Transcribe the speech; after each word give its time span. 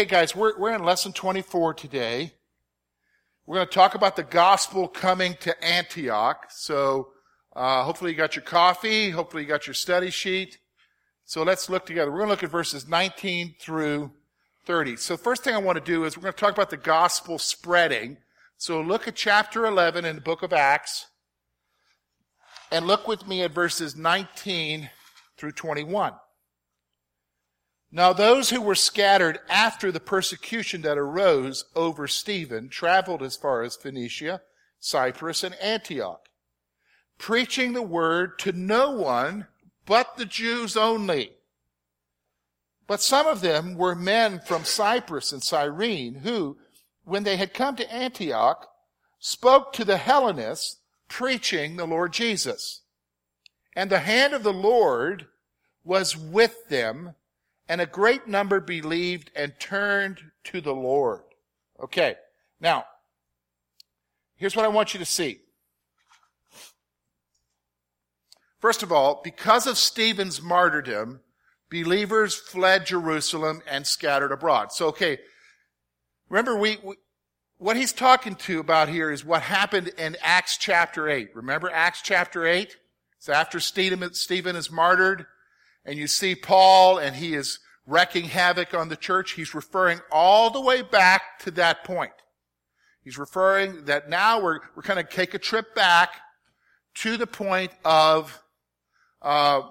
Okay, 0.00 0.08
guys, 0.08 0.34
we're, 0.34 0.58
we're 0.58 0.74
in 0.74 0.82
lesson 0.82 1.12
24 1.12 1.74
today. 1.74 2.32
We're 3.44 3.56
going 3.56 3.66
to 3.66 3.74
talk 3.74 3.94
about 3.94 4.16
the 4.16 4.22
gospel 4.22 4.88
coming 4.88 5.36
to 5.40 5.62
Antioch. 5.62 6.46
So, 6.48 7.08
uh, 7.54 7.84
hopefully 7.84 8.12
you 8.12 8.16
got 8.16 8.34
your 8.34 8.42
coffee. 8.42 9.10
Hopefully 9.10 9.42
you 9.42 9.48
got 9.50 9.66
your 9.66 9.74
study 9.74 10.08
sheet. 10.08 10.56
So 11.26 11.42
let's 11.42 11.68
look 11.68 11.84
together. 11.84 12.10
We're 12.10 12.20
going 12.20 12.28
to 12.28 12.32
look 12.32 12.42
at 12.42 12.50
verses 12.50 12.88
19 12.88 13.56
through 13.60 14.10
30. 14.64 14.96
So 14.96 15.18
first 15.18 15.44
thing 15.44 15.54
I 15.54 15.58
want 15.58 15.76
to 15.76 15.84
do 15.84 16.06
is 16.06 16.16
we're 16.16 16.22
going 16.22 16.32
to 16.32 16.40
talk 16.40 16.54
about 16.54 16.70
the 16.70 16.78
gospel 16.78 17.38
spreading. 17.38 18.16
So 18.56 18.80
look 18.80 19.06
at 19.06 19.16
chapter 19.16 19.66
11 19.66 20.06
in 20.06 20.16
the 20.16 20.22
book 20.22 20.42
of 20.42 20.54
Acts 20.54 21.08
and 22.72 22.86
look 22.86 23.06
with 23.06 23.28
me 23.28 23.42
at 23.42 23.50
verses 23.50 23.96
19 23.96 24.88
through 25.36 25.52
21. 25.52 26.14
Now 27.92 28.12
those 28.12 28.50
who 28.50 28.60
were 28.60 28.76
scattered 28.76 29.40
after 29.48 29.90
the 29.90 30.00
persecution 30.00 30.82
that 30.82 30.96
arose 30.96 31.64
over 31.74 32.06
Stephen 32.06 32.68
traveled 32.68 33.22
as 33.22 33.36
far 33.36 33.62
as 33.62 33.74
Phoenicia, 33.74 34.42
Cyprus, 34.78 35.42
and 35.42 35.54
Antioch, 35.56 36.28
preaching 37.18 37.72
the 37.72 37.82
word 37.82 38.38
to 38.40 38.52
no 38.52 38.90
one 38.92 39.48
but 39.86 40.16
the 40.16 40.24
Jews 40.24 40.76
only. 40.76 41.32
But 42.86 43.02
some 43.02 43.26
of 43.26 43.40
them 43.40 43.74
were 43.74 43.94
men 43.94 44.40
from 44.40 44.64
Cyprus 44.64 45.32
and 45.32 45.42
Cyrene 45.42 46.14
who, 46.16 46.58
when 47.04 47.24
they 47.24 47.36
had 47.36 47.54
come 47.54 47.74
to 47.76 47.92
Antioch, 47.92 48.68
spoke 49.18 49.72
to 49.74 49.84
the 49.84 49.96
Hellenists, 49.96 50.78
preaching 51.08 51.76
the 51.76 51.86
Lord 51.86 52.12
Jesus. 52.12 52.82
And 53.74 53.90
the 53.90 54.00
hand 54.00 54.32
of 54.32 54.44
the 54.44 54.52
Lord 54.52 55.26
was 55.84 56.16
with 56.16 56.68
them 56.68 57.14
and 57.70 57.80
a 57.80 57.86
great 57.86 58.26
number 58.26 58.58
believed 58.58 59.30
and 59.36 59.54
turned 59.60 60.18
to 60.42 60.60
the 60.60 60.74
Lord. 60.74 61.22
Okay. 61.80 62.16
Now, 62.60 62.84
here's 64.34 64.56
what 64.56 64.64
I 64.64 64.68
want 64.68 64.92
you 64.92 64.98
to 64.98 65.06
see. 65.06 65.38
First 68.58 68.82
of 68.82 68.90
all, 68.90 69.20
because 69.22 69.68
of 69.68 69.78
Stephen's 69.78 70.42
martyrdom, 70.42 71.20
believers 71.70 72.34
fled 72.34 72.86
Jerusalem 72.86 73.62
and 73.70 73.86
scattered 73.86 74.32
abroad. 74.32 74.72
So, 74.72 74.88
okay, 74.88 75.18
remember 76.28 76.58
we, 76.58 76.76
we, 76.82 76.96
what 77.58 77.76
he's 77.76 77.92
talking 77.92 78.34
to 78.34 78.58
about 78.58 78.88
here 78.88 79.12
is 79.12 79.24
what 79.24 79.42
happened 79.42 79.92
in 79.96 80.16
Acts 80.22 80.56
chapter 80.58 81.08
8. 81.08 81.36
Remember 81.36 81.70
Acts 81.70 82.02
chapter 82.02 82.44
8? 82.44 82.76
It's 83.18 83.28
after 83.28 83.60
Stephen, 83.60 84.12
Stephen 84.12 84.56
is 84.56 84.72
martyred 84.72 85.26
and 85.84 85.98
you 85.98 86.06
see 86.06 86.34
Paul 86.34 86.98
and 86.98 87.16
he 87.16 87.34
is 87.34 87.58
wrecking 87.86 88.24
havoc 88.24 88.74
on 88.74 88.88
the 88.88 88.96
church, 88.96 89.32
he's 89.32 89.54
referring 89.54 90.00
all 90.12 90.50
the 90.50 90.60
way 90.60 90.82
back 90.82 91.38
to 91.40 91.50
that 91.52 91.84
point. 91.84 92.12
He's 93.02 93.18
referring 93.18 93.86
that 93.86 94.08
now 94.08 94.40
we're, 94.42 94.60
we're 94.76 94.82
kind 94.82 95.00
of 95.00 95.08
take 95.08 95.34
a 95.34 95.38
trip 95.38 95.74
back 95.74 96.10
to 96.96 97.16
the 97.16 97.26
point 97.26 97.72
of, 97.84 98.42
uh, 99.22 99.62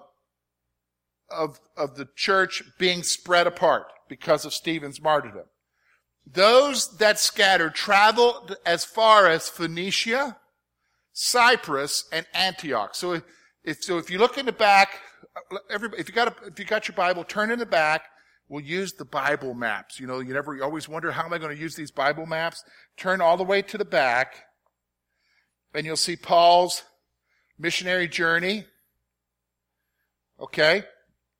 of, 1.30 1.60
of 1.78 1.96
the 1.96 2.08
church 2.16 2.64
being 2.78 3.04
spread 3.04 3.48
apart 3.48 3.86
because 4.08 4.46
of 4.46 4.54
Stephen's 4.54 5.02
martyrdom. 5.02 5.46
Those 6.32 6.98
that 6.98 7.20
scattered 7.20 7.76
traveled 7.76 8.56
as 8.66 8.84
far 8.84 9.28
as 9.28 9.50
Phoenicia, 9.50 10.38
Cyprus, 11.14 12.06
and 12.12 12.26
Antioch. 12.34 12.94
So 12.94 13.22
if 13.64 13.84
so 13.84 13.98
if 13.98 14.10
you 14.10 14.20
look 14.20 14.38
in 14.38 14.46
the 14.46 14.52
back 14.52 15.00
everybody, 15.70 16.02
if 16.02 16.10
you 16.10 16.16
got 16.16 16.28
a, 16.28 16.48
if 16.48 16.60
you 16.60 16.66
got 16.66 16.88
your 16.88 16.96
Bible, 16.96 17.24
turn 17.24 17.52
in 17.52 17.60
the 17.60 17.66
back. 17.66 18.04
We'll 18.48 18.64
use 18.64 18.94
the 18.94 19.06
Bible 19.06 19.54
maps. 19.54 20.00
You 20.00 20.08
know, 20.08 20.20
you 20.20 20.34
never, 20.34 20.56
you 20.56 20.64
always 20.64 20.90
wonder 20.90 21.12
how 21.12 21.24
am 21.24 21.34
I 21.34 21.38
going 21.38 21.56
to 21.56 21.62
use 21.62 21.76
these 21.76 21.92
Bible 21.92 22.26
maps? 22.26 22.64
Turn 22.98 23.22
all 23.22 23.38
the 23.38 23.44
way 23.44 23.62
to 23.62 23.78
the 23.78 23.86
back, 23.86 24.46
and 25.74 25.86
you'll 25.86 25.96
see 25.96 26.16
Paul's 26.16 26.84
missionary 27.60 28.08
journey. 28.08 28.66
Okay? 30.40 30.84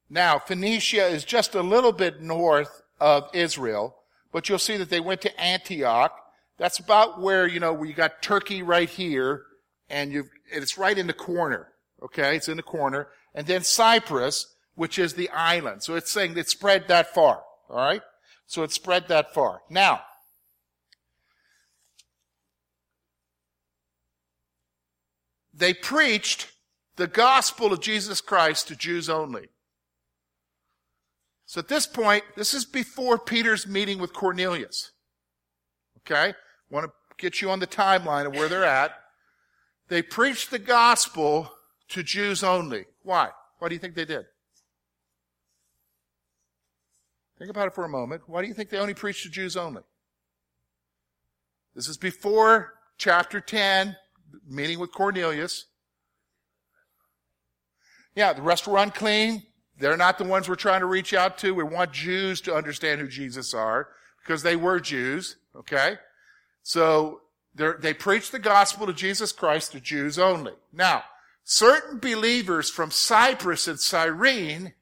Now, 0.08 0.38
Phoenicia 0.38 1.08
is 1.08 1.24
just 1.24 1.56
a 1.56 1.64
little 1.64 1.92
bit 1.92 2.22
north 2.22 2.84
of 3.00 3.28
Israel, 3.34 3.96
but 4.32 4.48
you'll 4.48 4.60
see 4.60 4.78
that 4.78 4.92
they 4.92 5.00
went 5.00 5.22
to 5.22 5.42
Antioch. 5.42 6.16
That's 6.60 6.78
about 6.78 7.22
where, 7.22 7.48
you 7.48 7.60
know, 7.60 7.84
you 7.84 7.94
got 7.94 8.22
Turkey 8.22 8.62
right 8.62 8.90
here, 8.90 9.44
and 9.90 10.12
you've, 10.12 10.30
it's 10.52 10.78
right 10.78 10.98
in 10.98 11.08
the 11.08 11.14
corner. 11.14 11.70
Okay? 12.04 12.36
It's 12.36 12.50
in 12.50 12.58
the 12.58 12.64
corner 12.64 13.08
and 13.40 13.48
then 13.48 13.64
Cyprus, 13.64 14.54
which 14.76 15.00
is 15.00 15.14
the 15.14 15.30
island. 15.30 15.82
So 15.82 15.96
it's 15.96 16.12
saying 16.12 16.38
it 16.38 16.50
spread 16.50 16.90
that 16.90 17.14
far. 17.16 17.42
All 17.70 17.78
right? 17.78 18.02
So 18.48 18.64
it 18.64 18.72
spread 18.74 19.08
that 19.08 19.34
far. 19.34 19.62
Now, 19.70 20.02
they 25.54 25.74
preached 25.74 26.52
the 26.98 27.08
gospel 27.08 27.72
of 27.72 27.80
Jesus 27.80 28.20
Christ 28.20 28.68
to 28.68 28.76
Jews 28.76 29.10
only. 29.10 29.48
So 31.46 31.60
at 31.60 31.70
this 31.70 31.88
point, 31.88 32.26
this 32.36 32.54
is 32.54 32.66
before 32.66 33.18
Peter's 33.18 33.66
meeting 33.66 34.00
with 34.00 34.12
Cornelius. 34.12 34.92
Okay? 36.00 36.34
Want 36.70 36.88
to 36.88 36.92
get 37.18 37.42
you 37.42 37.50
on 37.52 37.60
the 37.60 37.68
timeline 37.68 38.26
of 38.26 38.34
where 38.34 38.50
they're 38.50 38.66
at. 38.66 38.92
They 39.88 40.02
preached 40.02 40.52
the 40.52 40.60
gospel 40.60 41.54
to 41.88 42.04
Jews 42.04 42.44
only. 42.44 42.84
Why? 43.10 43.30
Why 43.58 43.70
do 43.70 43.74
you 43.74 43.80
think 43.80 43.96
they 43.96 44.06
did? 44.06 44.26
Think 47.40 47.50
about 47.50 47.66
it 47.66 47.74
for 47.74 47.84
a 47.84 47.90
moment. 47.90 48.22
Why 48.28 48.44
do 48.44 48.48
you 48.48 48.54
think 48.54 48.70
they 48.70 48.78
only 48.78 48.94
preached 48.94 49.24
to 49.24 49.32
Jews 49.32 49.58
only? 49.58 49.82
This 51.74 51.88
is 51.88 51.98
before 51.98 52.76
chapter 53.00 53.42
10, 53.42 53.96
meeting 54.48 54.78
with 54.78 54.94
Cornelius. 54.94 55.66
Yeah, 58.14 58.32
the 58.34 58.44
rest 58.44 58.68
were 58.68 58.78
unclean. 58.78 59.42
They're 59.80 59.98
not 59.98 60.20
the 60.20 60.26
ones 60.26 60.48
we're 60.48 60.54
trying 60.54 60.82
to 60.82 60.86
reach 60.86 61.12
out 61.12 61.40
to. 61.40 61.56
We 61.56 61.64
want 61.64 61.92
Jews 61.92 62.42
to 62.42 62.54
understand 62.54 63.02
who 63.02 63.08
Jesus 63.08 63.56
are 63.56 63.88
because 64.24 64.44
they 64.44 64.56
were 64.56 64.80
Jews. 64.80 65.38
Okay? 65.56 65.96
So 66.62 67.22
they 67.56 67.96
preached 67.96 68.32
the 68.32 68.38
gospel 68.38 68.86
to 68.86 68.94
Jesus 68.94 69.32
Christ 69.32 69.72
to 69.72 69.80
Jews 69.80 70.20
only. 70.20 70.54
Now, 70.72 71.06
certain 71.52 71.98
believers 71.98 72.70
from 72.70 72.92
Cyprus 72.92 73.68
and 73.68 73.80
Cyrene 73.80 74.74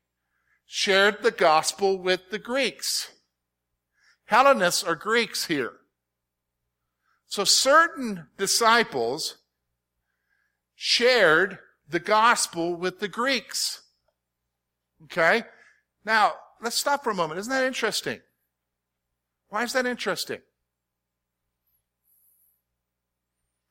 shared 0.65 1.23
the 1.23 1.31
gospel 1.31 1.97
with 1.97 2.29
the 2.29 2.37
Greeks. 2.37 3.09
Hellenists 4.25 4.83
are 4.83 4.93
Greeks 4.93 5.45
here. 5.45 5.71
So 7.25 7.45
certain 7.45 8.27
disciples 8.37 9.37
shared 10.75 11.59
the 11.87 12.01
gospel 12.01 12.75
with 12.75 12.99
the 12.99 13.07
Greeks. 13.07 13.83
Okay? 15.05 15.43
Now, 16.03 16.33
let's 16.61 16.75
stop 16.75 17.01
for 17.01 17.11
a 17.11 17.15
moment. 17.15 17.39
Isn't 17.39 17.53
that 17.53 17.63
interesting? 17.63 18.19
Why 19.47 19.63
is 19.63 19.71
that 19.71 19.85
interesting? 19.85 20.41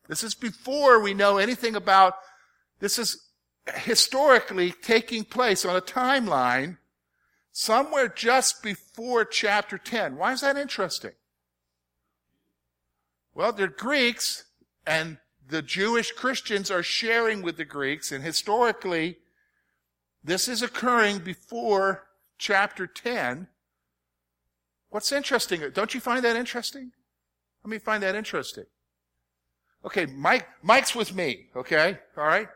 This 0.08 0.24
is 0.24 0.34
before 0.34 1.02
we 1.02 1.12
know 1.12 1.36
anything 1.36 1.76
about 1.76 2.14
this 2.78 2.98
is 2.98 3.28
historically 3.74 4.72
taking 4.72 5.24
place 5.24 5.64
on 5.64 5.76
a 5.76 5.80
timeline 5.80 6.78
somewhere 7.52 8.08
just 8.08 8.62
before 8.62 9.24
chapter 9.24 9.78
10. 9.78 10.16
Why 10.16 10.32
is 10.32 10.42
that 10.42 10.56
interesting? 10.56 11.12
Well, 13.34 13.52
they're 13.52 13.66
Greeks, 13.66 14.44
and 14.86 15.18
the 15.48 15.62
Jewish 15.62 16.12
Christians 16.12 16.70
are 16.70 16.82
sharing 16.82 17.42
with 17.42 17.56
the 17.56 17.64
Greeks, 17.64 18.12
and 18.12 18.24
historically, 18.24 19.18
this 20.24 20.48
is 20.48 20.62
occurring 20.62 21.18
before 21.18 22.06
chapter 22.38 22.86
10. 22.86 23.48
What's 24.90 25.12
interesting? 25.12 25.62
Don't 25.72 25.94
you 25.94 26.00
find 26.00 26.24
that 26.24 26.36
interesting? 26.36 26.92
Let 27.64 27.70
me 27.70 27.78
find 27.78 28.02
that 28.02 28.14
interesting. 28.14 28.64
Okay, 29.84 30.06
Mike, 30.06 30.46
Mike's 30.62 30.94
with 30.94 31.14
me, 31.14 31.46
okay? 31.54 31.98
All 32.16 32.24
right? 32.24 32.48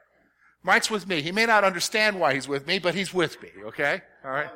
Mike's 0.63 0.91
with 0.91 1.07
me. 1.07 1.23
He 1.23 1.33
may 1.33 1.47
not 1.47 1.65
understand 1.65 2.21
why 2.21 2.35
he's 2.35 2.47
with 2.47 2.67
me, 2.67 2.79
but 2.79 2.95
he's 2.95 3.15
with 3.15 3.43
me, 3.43 3.49
okay? 3.65 4.03
All 4.25 4.31
right? 4.31 4.51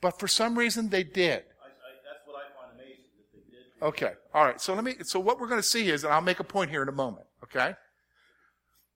But 0.00 0.18
for 0.18 0.28
some 0.28 0.58
reason 0.58 0.88
they 0.90 1.04
did. 1.04 1.44
Okay. 3.80 4.12
All 4.34 4.44
right. 4.44 4.60
So 4.60 4.74
let 4.74 4.84
me, 4.84 4.96
so 5.02 5.20
what 5.20 5.38
we're 5.38 5.48
going 5.48 5.60
to 5.60 5.66
see 5.66 5.88
is, 5.88 6.04
and 6.04 6.12
I'll 6.12 6.20
make 6.20 6.40
a 6.40 6.44
point 6.44 6.70
here 6.70 6.82
in 6.82 6.88
a 6.88 6.92
moment. 6.92 7.26
Okay. 7.44 7.74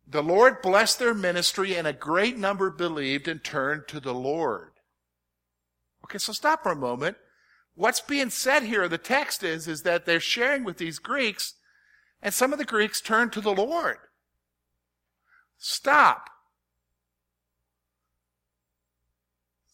The 0.09 0.23
Lord 0.23 0.61
blessed 0.61 0.99
their 0.99 1.15
ministry 1.15 1.77
and 1.77 1.87
a 1.87 1.93
great 1.93 2.37
number 2.37 2.71
believed 2.71 3.29
and 3.29 3.43
turned 3.43 3.87
to 3.89 4.01
the 4.01 4.15
Lord. 4.15 4.73
Okay. 6.05 6.19
So 6.19 6.33
stop 6.33 6.65
for 6.65 6.73
a 6.73 6.77
moment. 6.77 7.17
What's 7.75 8.01
being 8.01 8.31
said 8.31 8.65
here, 8.65 8.83
in 8.85 8.91
the 8.91 8.99
text 8.99 9.43
is, 9.43 9.67
is 9.69 9.83
that 9.83 10.05
they're 10.05 10.21
sharing 10.21 10.65
with 10.65 10.79
these 10.79 10.99
Greeks 10.99 11.55
and 12.23 12.33
some 12.33 12.53
of 12.53 12.59
the 12.59 12.65
Greeks 12.65 13.01
turned 13.01 13.33
to 13.33 13.41
the 13.41 13.53
Lord. 13.53 13.99
Stop. 15.59 16.31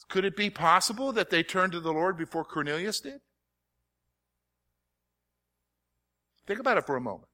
Could 0.09 0.25
it 0.25 0.37
be 0.37 0.49
possible 0.49 1.13
that 1.13 1.29
they 1.29 1.43
turned 1.43 1.73
to 1.73 1.81
the 1.81 1.93
Lord 1.93 2.17
before 2.17 2.45
Cornelius 2.45 3.01
did? 3.01 3.21
Think 6.47 6.61
about 6.61 6.79
it 6.79 6.87
for 6.87 6.97
a 6.97 7.01
moment. 7.01 7.29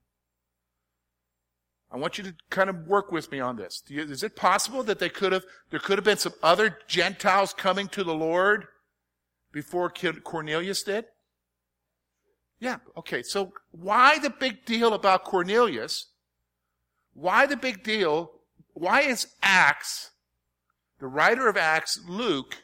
I 1.92 1.96
want 1.96 2.18
you 2.18 2.24
to 2.24 2.34
kind 2.50 2.68
of 2.68 2.88
work 2.88 3.12
with 3.12 3.30
me 3.30 3.38
on 3.38 3.54
this. 3.54 3.84
Is 3.88 4.24
it 4.24 4.34
possible 4.34 4.82
that 4.82 4.98
they 4.98 5.08
could 5.08 5.30
have, 5.30 5.44
there 5.70 5.78
could 5.78 5.98
have 5.98 6.04
been 6.04 6.16
some 6.16 6.34
other 6.42 6.78
Gentiles 6.88 7.54
coming 7.54 7.86
to 7.88 8.02
the 8.02 8.14
Lord 8.14 8.66
before 9.52 9.88
Cornelius 9.88 10.82
did? 10.82 11.04
Yeah, 12.60 12.78
okay. 12.96 13.22
So 13.22 13.52
why 13.72 14.18
the 14.18 14.30
big 14.30 14.64
deal 14.64 14.94
about 14.94 15.24
Cornelius? 15.24 16.06
Why 17.12 17.46
the 17.46 17.56
big 17.56 17.82
deal? 17.82 18.30
Why 18.72 19.02
is 19.02 19.28
Acts, 19.42 20.10
the 20.98 21.06
writer 21.06 21.48
of 21.48 21.56
Acts, 21.56 22.00
Luke, 22.08 22.56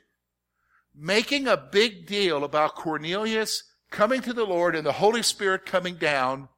making 0.94 1.46
a 1.46 1.56
big 1.56 2.06
deal 2.06 2.44
about 2.44 2.74
Cornelius 2.74 3.64
coming 3.90 4.20
to 4.22 4.32
the 4.32 4.44
Lord 4.44 4.74
and 4.74 4.86
the 4.86 4.92
Holy 4.92 5.22
Spirit 5.22 5.66
coming 5.66 5.96
down, 5.96 6.48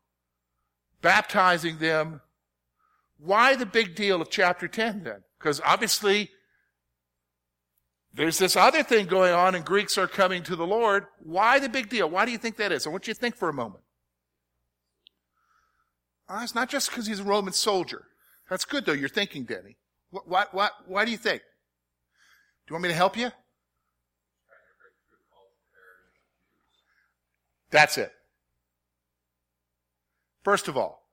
baptizing 1.01 1.79
them. 1.79 2.21
Why 3.19 3.55
the 3.57 3.67
big 3.67 3.95
deal 3.95 4.21
of 4.21 4.31
chapter 4.31 4.69
10 4.69 5.05
then? 5.05 5.23
Because 5.39 5.61
obviously 5.65 6.31
there's 8.15 8.39
this 8.39 8.57
other 8.57 8.83
thing 8.83 9.07
going 9.07 9.33
on 9.33 9.55
and 9.55 9.65
Greeks 9.65 9.97
are 9.97 10.07
coming 10.07 10.43
to 10.43 10.57
the 10.57 10.67
Lord. 10.67 11.07
Why 11.23 11.59
the 11.59 11.69
big 11.69 11.89
deal? 11.89 12.11
Why 12.11 12.27
do 12.27 12.33
you 12.33 12.39
think 12.39 12.57
that 12.57 12.73
is? 12.73 12.87
I 12.87 12.91
want 12.91 13.09
you 13.09 13.15
to 13.15 13.21
think 13.21 13.37
for 13.37 13.49
a 13.49 13.55
moment. 13.55 13.83
Uh, 16.29 16.41
it's 16.43 16.55
not 16.55 16.69
just 16.69 16.91
because 16.91 17.07
he's 17.07 17.21
a 17.21 17.25
Roman 17.25 17.53
soldier. 17.53 18.05
That's 18.51 18.65
good 18.65 18.85
though. 18.85 18.93
You're 18.93 19.09
thinking, 19.09 19.45
Denny. 19.45 19.77
What, 20.11 20.29
what, 20.29 20.55
what, 20.55 20.73
why 20.87 21.05
do 21.05 21.11
you 21.11 21.17
think? 21.17 21.41
Do 21.41 22.73
you 22.73 22.75
want 22.75 22.83
me 22.83 22.89
to 22.91 22.95
help 22.95 23.17
you? 23.17 23.31
That's 27.71 27.97
it. 27.97 28.13
First 30.45 30.69
of 30.69 30.77
all, 30.77 31.09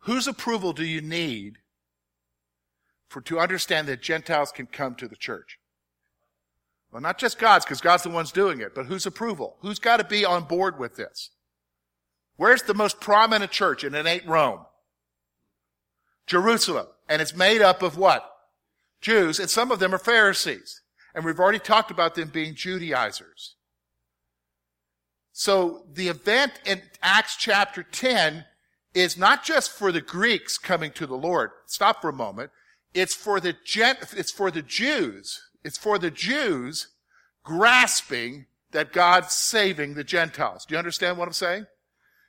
whose 0.00 0.26
approval 0.26 0.72
do 0.72 0.84
you 0.84 1.00
need 1.00 1.58
for 3.12 3.20
to 3.20 3.38
understand 3.38 3.86
that 3.86 4.02
Gentiles 4.02 4.50
can 4.50 4.66
come 4.66 4.94
to 4.96 5.06
the 5.06 5.16
church? 5.16 5.58
Well, 6.90 7.02
not 7.02 7.18
just 7.18 7.38
God's, 7.38 7.64
because 7.64 7.80
God's 7.80 8.02
the 8.02 8.10
one's 8.10 8.32
doing 8.32 8.60
it, 8.60 8.74
but 8.74 8.86
whose 8.86 9.06
approval? 9.06 9.56
Who's 9.60 9.78
got 9.78 9.98
to 9.98 10.04
be 10.04 10.24
on 10.24 10.44
board 10.44 10.78
with 10.78 10.96
this? 10.96 11.30
Where's 12.36 12.62
the 12.62 12.74
most 12.74 13.00
prominent 13.00 13.50
church? 13.50 13.84
And 13.84 13.94
it 13.94 14.06
ain't 14.06 14.26
Rome. 14.26 14.60
Jerusalem. 16.26 16.86
And 17.08 17.22
it's 17.22 17.36
made 17.36 17.62
up 17.62 17.82
of 17.82 17.96
what? 17.96 18.28
Jews, 19.00 19.38
and 19.38 19.50
some 19.50 19.70
of 19.70 19.78
them 19.78 19.94
are 19.94 19.98
Pharisees. 19.98 20.80
And 21.14 21.24
we've 21.24 21.40
already 21.40 21.58
talked 21.58 21.90
about 21.90 22.14
them 22.14 22.28
being 22.28 22.54
Judaizers. 22.54 23.56
So 25.32 25.86
the 25.92 26.08
event 26.08 26.52
in 26.64 26.82
Acts 27.02 27.36
chapter 27.36 27.82
10 27.82 28.44
is 28.94 29.16
not 29.16 29.44
just 29.44 29.72
for 29.72 29.92
the 29.92 30.00
Greeks 30.00 30.58
coming 30.58 30.92
to 30.92 31.06
the 31.06 31.16
Lord. 31.16 31.50
Stop 31.66 32.00
for 32.02 32.10
a 32.10 32.14
moment. 32.14 32.50
It's 32.94 33.14
for 33.14 33.40
the 33.40 33.56
it's 33.64 34.30
for 34.30 34.50
the 34.50 34.62
Jews. 34.62 35.40
It's 35.64 35.78
for 35.78 35.98
the 35.98 36.10
Jews 36.10 36.88
grasping 37.44 38.46
that 38.72 38.92
God's 38.92 39.32
saving 39.32 39.94
the 39.94 40.04
Gentiles. 40.04 40.64
Do 40.64 40.74
you 40.74 40.78
understand 40.78 41.18
what 41.18 41.28
I'm 41.28 41.34
saying? 41.34 41.66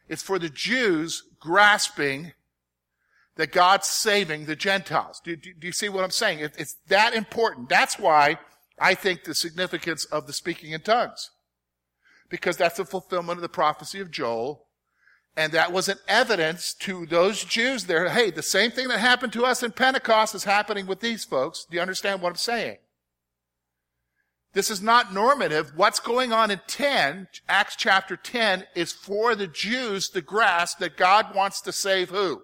It's 0.07 0.24
for 0.24 0.39
the 0.39 0.50
Jews 0.50 1.24
grasping 1.39 2.33
that 3.36 3.51
God's 3.51 3.88
saving 3.88 4.45
the 4.45 4.56
Gentiles. 4.56 5.21
Do, 5.24 5.36
do, 5.36 5.54
do 5.54 5.68
you 5.68 5.74
see 5.74 5.89
what 5.89 6.04
I'm 6.04 6.12
saying? 6.12 6.39
It, 6.39 6.54
it's 6.57 6.75
that 6.88 7.15
important. 7.15 7.69
That's 7.69 7.98
why 7.98 8.38
I 8.80 8.94
think 8.94 9.24
the 9.24 9.33
significance 9.33 10.06
of 10.06 10.27
the 10.27 10.33
speaking 10.33 10.71
in 10.71 10.81
tongues 10.81 11.31
because 12.33 12.57
that's 12.57 12.80
a 12.80 12.86
fulfillment 12.86 13.38
of 13.38 13.44
the 13.44 13.48
prophecy 13.50 14.00
of 14.00 14.10
Joel. 14.10 14.65
And 15.35 15.51
that 15.53 15.71
was 15.71 15.89
an 15.89 15.97
evidence 16.07 16.74
to 16.75 17.07
those 17.07 17.44
Jews 17.44 17.85
there. 17.85 18.09
Hey, 18.09 18.30
the 18.30 18.44
same 18.44 18.69
thing 18.69 18.88
that 18.89 19.00
happened 19.00 19.33
to 19.33 19.45
us 19.45 19.63
in 19.63 19.71
Pentecost 19.71 20.35
is 20.35 20.44
happening 20.44 20.85
with 20.85 21.00
these 21.00 21.25
folks. 21.25 21.65
Do 21.65 21.75
you 21.75 21.81
understand 21.81 22.21
what 22.21 22.30
I'm 22.30 22.35
saying? 22.35 22.77
This 24.53 24.69
is 24.69 24.83
not 24.83 25.12
normative. 25.12 25.71
What's 25.75 26.00
going 26.00 26.31
on 26.31 26.51
in 26.51 26.62
10, 26.68 27.27
Acts 27.50 27.75
chapter 27.75 28.15
10, 28.15 28.65
is 28.75 28.91
for 28.91 29.33
the 29.33 29.47
Jews 29.47 30.09
to 30.09 30.21
grasp 30.21 30.77
that 30.77 30.97
God 30.97 31.33
wants 31.33 31.62
to 31.62 31.71
save 31.71 32.09
who? 32.09 32.44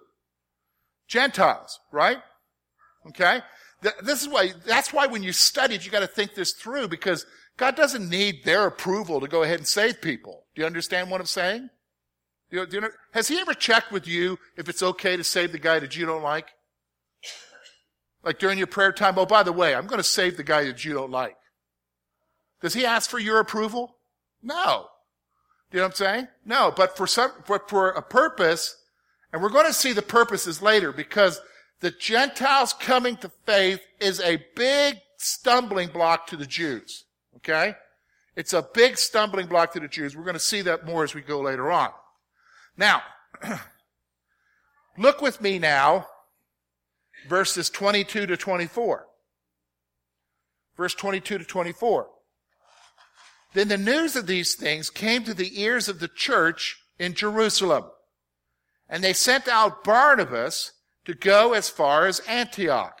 Gentiles, 1.06 1.78
right? 1.92 2.18
Okay? 3.06 3.42
This 4.02 4.22
is 4.22 4.28
why, 4.28 4.50
that's 4.66 4.92
why 4.92 5.06
when 5.06 5.22
you 5.22 5.30
study 5.32 5.76
it, 5.76 5.86
you 5.86 5.92
gotta 5.92 6.08
think 6.08 6.34
this 6.34 6.52
through 6.52 6.88
because 6.88 7.24
God 7.56 7.76
doesn't 7.76 8.10
need 8.10 8.44
their 8.44 8.66
approval 8.66 9.20
to 9.20 9.28
go 9.28 9.44
ahead 9.44 9.58
and 9.58 9.68
save 9.68 10.02
people. 10.02 10.46
Do 10.56 10.62
you 10.62 10.66
understand 10.66 11.10
what 11.10 11.20
I'm 11.20 11.26
saying? 11.26 11.70
Do 12.50 12.66
you, 12.70 12.80
know, 12.80 12.90
has 13.12 13.28
he 13.28 13.38
ever 13.38 13.54
checked 13.54 13.92
with 13.92 14.08
you 14.08 14.38
if 14.56 14.68
it's 14.68 14.82
okay 14.82 15.16
to 15.16 15.22
save 15.22 15.52
the 15.52 15.58
guy 15.58 15.78
that 15.78 15.96
you 15.96 16.04
don't 16.04 16.22
like? 16.22 16.48
Like 18.24 18.38
during 18.38 18.58
your 18.58 18.66
prayer 18.66 18.92
time, 18.92 19.14
oh, 19.18 19.26
by 19.26 19.42
the 19.42 19.52
way, 19.52 19.74
I'm 19.74 19.86
going 19.86 20.00
to 20.00 20.04
save 20.04 20.36
the 20.36 20.42
guy 20.42 20.64
that 20.64 20.84
you 20.84 20.92
don't 20.92 21.10
like. 21.10 21.36
Does 22.60 22.74
he 22.74 22.84
ask 22.84 23.08
for 23.08 23.18
your 23.18 23.38
approval? 23.38 23.96
No. 24.42 24.88
Do 25.70 25.78
you 25.78 25.80
know 25.80 25.86
what 25.86 26.00
I'm 26.00 26.06
saying? 26.06 26.28
No, 26.44 26.72
but 26.76 26.96
for 26.96 27.06
some, 27.06 27.30
but 27.46 27.70
for 27.70 27.90
a 27.90 28.02
purpose, 28.02 28.76
and 29.32 29.42
we're 29.42 29.48
going 29.48 29.66
to 29.66 29.72
see 29.72 29.92
the 29.92 30.02
purposes 30.02 30.60
later 30.60 30.92
because 30.92 31.40
the 31.80 31.92
Gentiles 31.92 32.72
coming 32.72 33.16
to 33.18 33.30
faith 33.46 33.80
is 34.00 34.20
a 34.20 34.44
big 34.56 34.96
stumbling 35.16 35.88
block 35.88 36.26
to 36.26 36.36
the 36.36 36.46
Jews. 36.46 37.04
Okay? 37.36 37.74
It's 38.36 38.52
a 38.52 38.62
big 38.62 38.98
stumbling 38.98 39.46
block 39.46 39.72
to 39.74 39.80
the 39.80 39.88
Jews. 39.88 40.16
We're 40.16 40.24
going 40.24 40.34
to 40.34 40.40
see 40.40 40.62
that 40.62 40.84
more 40.84 41.04
as 41.04 41.14
we 41.14 41.20
go 41.20 41.40
later 41.40 41.70
on. 41.70 41.90
Now, 42.76 43.02
look 44.98 45.20
with 45.20 45.40
me 45.40 45.58
now, 45.58 46.06
verses 47.28 47.70
22 47.70 48.26
to 48.26 48.36
24. 48.36 49.06
Verse 50.76 50.94
22 50.94 51.38
to 51.38 51.44
24. 51.44 52.08
Then 53.52 53.68
the 53.68 53.76
news 53.76 54.16
of 54.16 54.26
these 54.26 54.54
things 54.54 54.90
came 54.90 55.24
to 55.24 55.34
the 55.34 55.60
ears 55.60 55.88
of 55.88 55.98
the 55.98 56.08
church 56.08 56.78
in 56.98 57.14
Jerusalem. 57.14 57.84
And 58.88 59.02
they 59.02 59.12
sent 59.12 59.48
out 59.48 59.84
Barnabas 59.84 60.72
to 61.04 61.14
go 61.14 61.52
as 61.52 61.68
far 61.68 62.06
as 62.06 62.20
Antioch. 62.20 63.00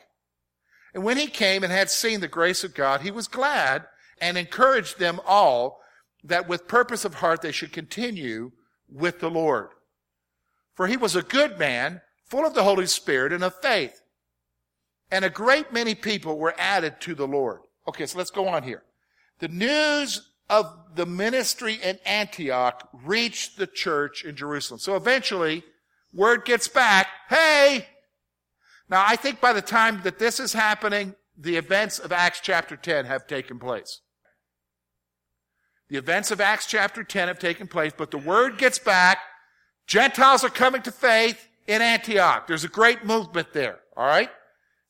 And 0.92 1.04
when 1.04 1.16
he 1.16 1.28
came 1.28 1.62
and 1.62 1.72
had 1.72 1.90
seen 1.90 2.20
the 2.20 2.28
grace 2.28 2.64
of 2.64 2.74
God, 2.74 3.02
he 3.02 3.10
was 3.10 3.28
glad 3.28 3.86
and 4.20 4.36
encouraged 4.36 4.98
them 4.98 5.20
all 5.24 5.80
that 6.24 6.48
with 6.48 6.68
purpose 6.68 7.04
of 7.04 7.14
heart 7.14 7.42
they 7.42 7.52
should 7.52 7.72
continue 7.72 8.52
with 8.90 9.20
the 9.20 9.30
Lord. 9.30 9.68
For 10.74 10.86
he 10.86 10.96
was 10.96 11.16
a 11.16 11.22
good 11.22 11.58
man, 11.58 12.00
full 12.24 12.46
of 12.46 12.54
the 12.54 12.64
Holy 12.64 12.86
Spirit 12.86 13.32
and 13.32 13.44
of 13.44 13.54
faith. 13.60 14.00
And 15.10 15.24
a 15.24 15.30
great 15.30 15.72
many 15.72 15.94
people 15.94 16.38
were 16.38 16.54
added 16.58 17.00
to 17.00 17.14
the 17.14 17.26
Lord. 17.26 17.60
Okay, 17.88 18.06
so 18.06 18.18
let's 18.18 18.30
go 18.30 18.48
on 18.48 18.62
here. 18.62 18.82
The 19.40 19.48
news 19.48 20.30
of 20.48 20.72
the 20.94 21.06
ministry 21.06 21.78
in 21.82 21.98
Antioch 22.04 22.88
reached 22.92 23.56
the 23.56 23.66
church 23.66 24.24
in 24.24 24.36
Jerusalem. 24.36 24.80
So 24.80 24.96
eventually, 24.96 25.64
word 26.12 26.44
gets 26.44 26.68
back, 26.68 27.08
hey! 27.28 27.86
Now 28.88 29.04
I 29.06 29.16
think 29.16 29.40
by 29.40 29.52
the 29.52 29.62
time 29.62 30.00
that 30.02 30.18
this 30.18 30.40
is 30.40 30.52
happening, 30.52 31.14
the 31.38 31.56
events 31.56 31.98
of 31.98 32.12
Acts 32.12 32.40
chapter 32.42 32.76
10 32.76 33.06
have 33.06 33.26
taken 33.26 33.58
place. 33.58 34.00
The 35.90 35.98
events 35.98 36.30
of 36.30 36.40
Acts 36.40 36.66
chapter 36.66 37.02
10 37.02 37.28
have 37.28 37.40
taken 37.40 37.66
place, 37.66 37.92
but 37.96 38.12
the 38.12 38.18
word 38.18 38.58
gets 38.58 38.78
back. 38.78 39.18
Gentiles 39.88 40.44
are 40.44 40.48
coming 40.50 40.82
to 40.82 40.92
faith 40.92 41.48
in 41.66 41.82
Antioch. 41.82 42.46
There's 42.46 42.62
a 42.62 42.68
great 42.68 43.04
movement 43.04 43.52
there. 43.52 43.80
All 43.96 44.06
right. 44.06 44.30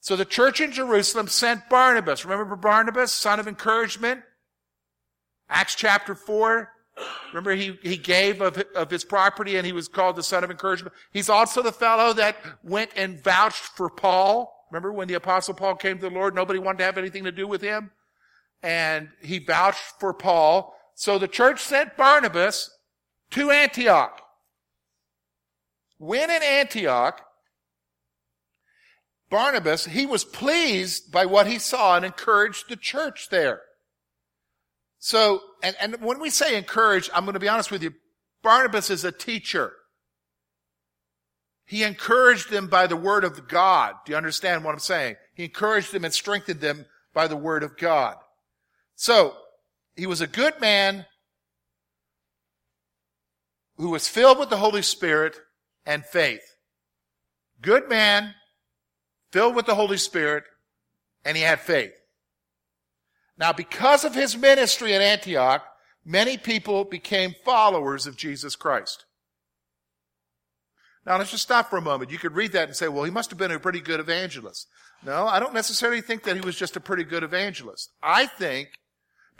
So 0.00 0.14
the 0.14 0.26
church 0.26 0.60
in 0.60 0.72
Jerusalem 0.72 1.26
sent 1.28 1.70
Barnabas. 1.70 2.26
Remember 2.26 2.54
Barnabas, 2.54 3.12
son 3.12 3.40
of 3.40 3.48
encouragement? 3.48 4.20
Acts 5.48 5.74
chapter 5.74 6.14
4. 6.14 6.70
Remember 7.28 7.52
he, 7.52 7.78
he 7.82 7.96
gave 7.96 8.42
of, 8.42 8.62
of 8.74 8.90
his 8.90 9.04
property 9.04 9.56
and 9.56 9.64
he 9.64 9.72
was 9.72 9.88
called 9.88 10.16
the 10.16 10.22
son 10.22 10.44
of 10.44 10.50
encouragement. 10.50 10.94
He's 11.12 11.30
also 11.30 11.62
the 11.62 11.72
fellow 11.72 12.12
that 12.12 12.36
went 12.62 12.90
and 12.94 13.22
vouched 13.24 13.62
for 13.62 13.88
Paul. 13.88 14.66
Remember 14.70 14.92
when 14.92 15.08
the 15.08 15.14
apostle 15.14 15.54
Paul 15.54 15.76
came 15.76 15.96
to 15.96 16.08
the 16.10 16.14
Lord, 16.14 16.34
nobody 16.34 16.58
wanted 16.58 16.78
to 16.78 16.84
have 16.84 16.98
anything 16.98 17.24
to 17.24 17.32
do 17.32 17.46
with 17.46 17.62
him? 17.62 17.90
And 18.62 19.08
he 19.22 19.38
vouched 19.38 19.98
for 19.98 20.12
Paul. 20.12 20.76
So 21.00 21.18
the 21.18 21.28
church 21.28 21.62
sent 21.62 21.96
Barnabas 21.96 22.76
to 23.30 23.50
Antioch. 23.50 24.20
When 25.96 26.28
in 26.30 26.42
Antioch, 26.42 27.22
Barnabas, 29.30 29.86
he 29.86 30.04
was 30.04 30.24
pleased 30.24 31.10
by 31.10 31.24
what 31.24 31.46
he 31.46 31.58
saw 31.58 31.96
and 31.96 32.04
encouraged 32.04 32.68
the 32.68 32.76
church 32.76 33.28
there. 33.30 33.62
So, 34.98 35.40
and, 35.62 35.74
and 35.80 36.02
when 36.02 36.20
we 36.20 36.28
say 36.28 36.54
encourage, 36.54 37.08
I'm 37.14 37.24
going 37.24 37.32
to 37.32 37.40
be 37.40 37.48
honest 37.48 37.70
with 37.70 37.82
you, 37.82 37.94
Barnabas 38.42 38.90
is 38.90 39.02
a 39.02 39.10
teacher. 39.10 39.72
He 41.64 41.82
encouraged 41.82 42.50
them 42.50 42.66
by 42.66 42.86
the 42.86 42.94
word 42.94 43.24
of 43.24 43.48
God. 43.48 43.94
Do 44.04 44.12
you 44.12 44.18
understand 44.18 44.64
what 44.64 44.74
I'm 44.74 44.80
saying? 44.80 45.16
He 45.32 45.44
encouraged 45.44 45.92
them 45.92 46.04
and 46.04 46.12
strengthened 46.12 46.60
them 46.60 46.84
by 47.14 47.26
the 47.26 47.38
word 47.38 47.62
of 47.62 47.78
God. 47.78 48.16
So, 48.96 49.38
he 49.96 50.06
was 50.06 50.20
a 50.20 50.26
good 50.26 50.60
man 50.60 51.06
who 53.76 53.90
was 53.90 54.08
filled 54.08 54.38
with 54.38 54.50
the 54.50 54.56
Holy 54.56 54.82
Spirit 54.82 55.38
and 55.86 56.04
faith. 56.04 56.42
Good 57.62 57.88
man, 57.88 58.34
filled 59.32 59.54
with 59.54 59.66
the 59.66 59.74
Holy 59.74 59.96
Spirit, 59.96 60.44
and 61.24 61.36
he 61.36 61.42
had 61.42 61.60
faith. 61.60 61.92
Now, 63.38 63.52
because 63.52 64.04
of 64.04 64.14
his 64.14 64.36
ministry 64.36 64.94
at 64.94 65.00
Antioch, 65.00 65.64
many 66.04 66.36
people 66.36 66.84
became 66.84 67.34
followers 67.44 68.06
of 68.06 68.16
Jesus 68.16 68.54
Christ. 68.54 69.06
Now, 71.06 71.16
let's 71.16 71.30
just 71.30 71.44
stop 71.44 71.70
for 71.70 71.78
a 71.78 71.82
moment. 71.82 72.10
You 72.10 72.18
could 72.18 72.34
read 72.34 72.52
that 72.52 72.68
and 72.68 72.76
say, 72.76 72.88
well, 72.88 73.04
he 73.04 73.10
must 73.10 73.30
have 73.30 73.38
been 73.38 73.50
a 73.50 73.58
pretty 73.58 73.80
good 73.80 74.00
evangelist. 74.00 74.68
No, 75.02 75.26
I 75.26 75.40
don't 75.40 75.54
necessarily 75.54 76.02
think 76.02 76.24
that 76.24 76.36
he 76.36 76.42
was 76.42 76.56
just 76.56 76.76
a 76.76 76.80
pretty 76.80 77.04
good 77.04 77.22
evangelist. 77.22 77.90
I 78.02 78.26
think 78.26 78.68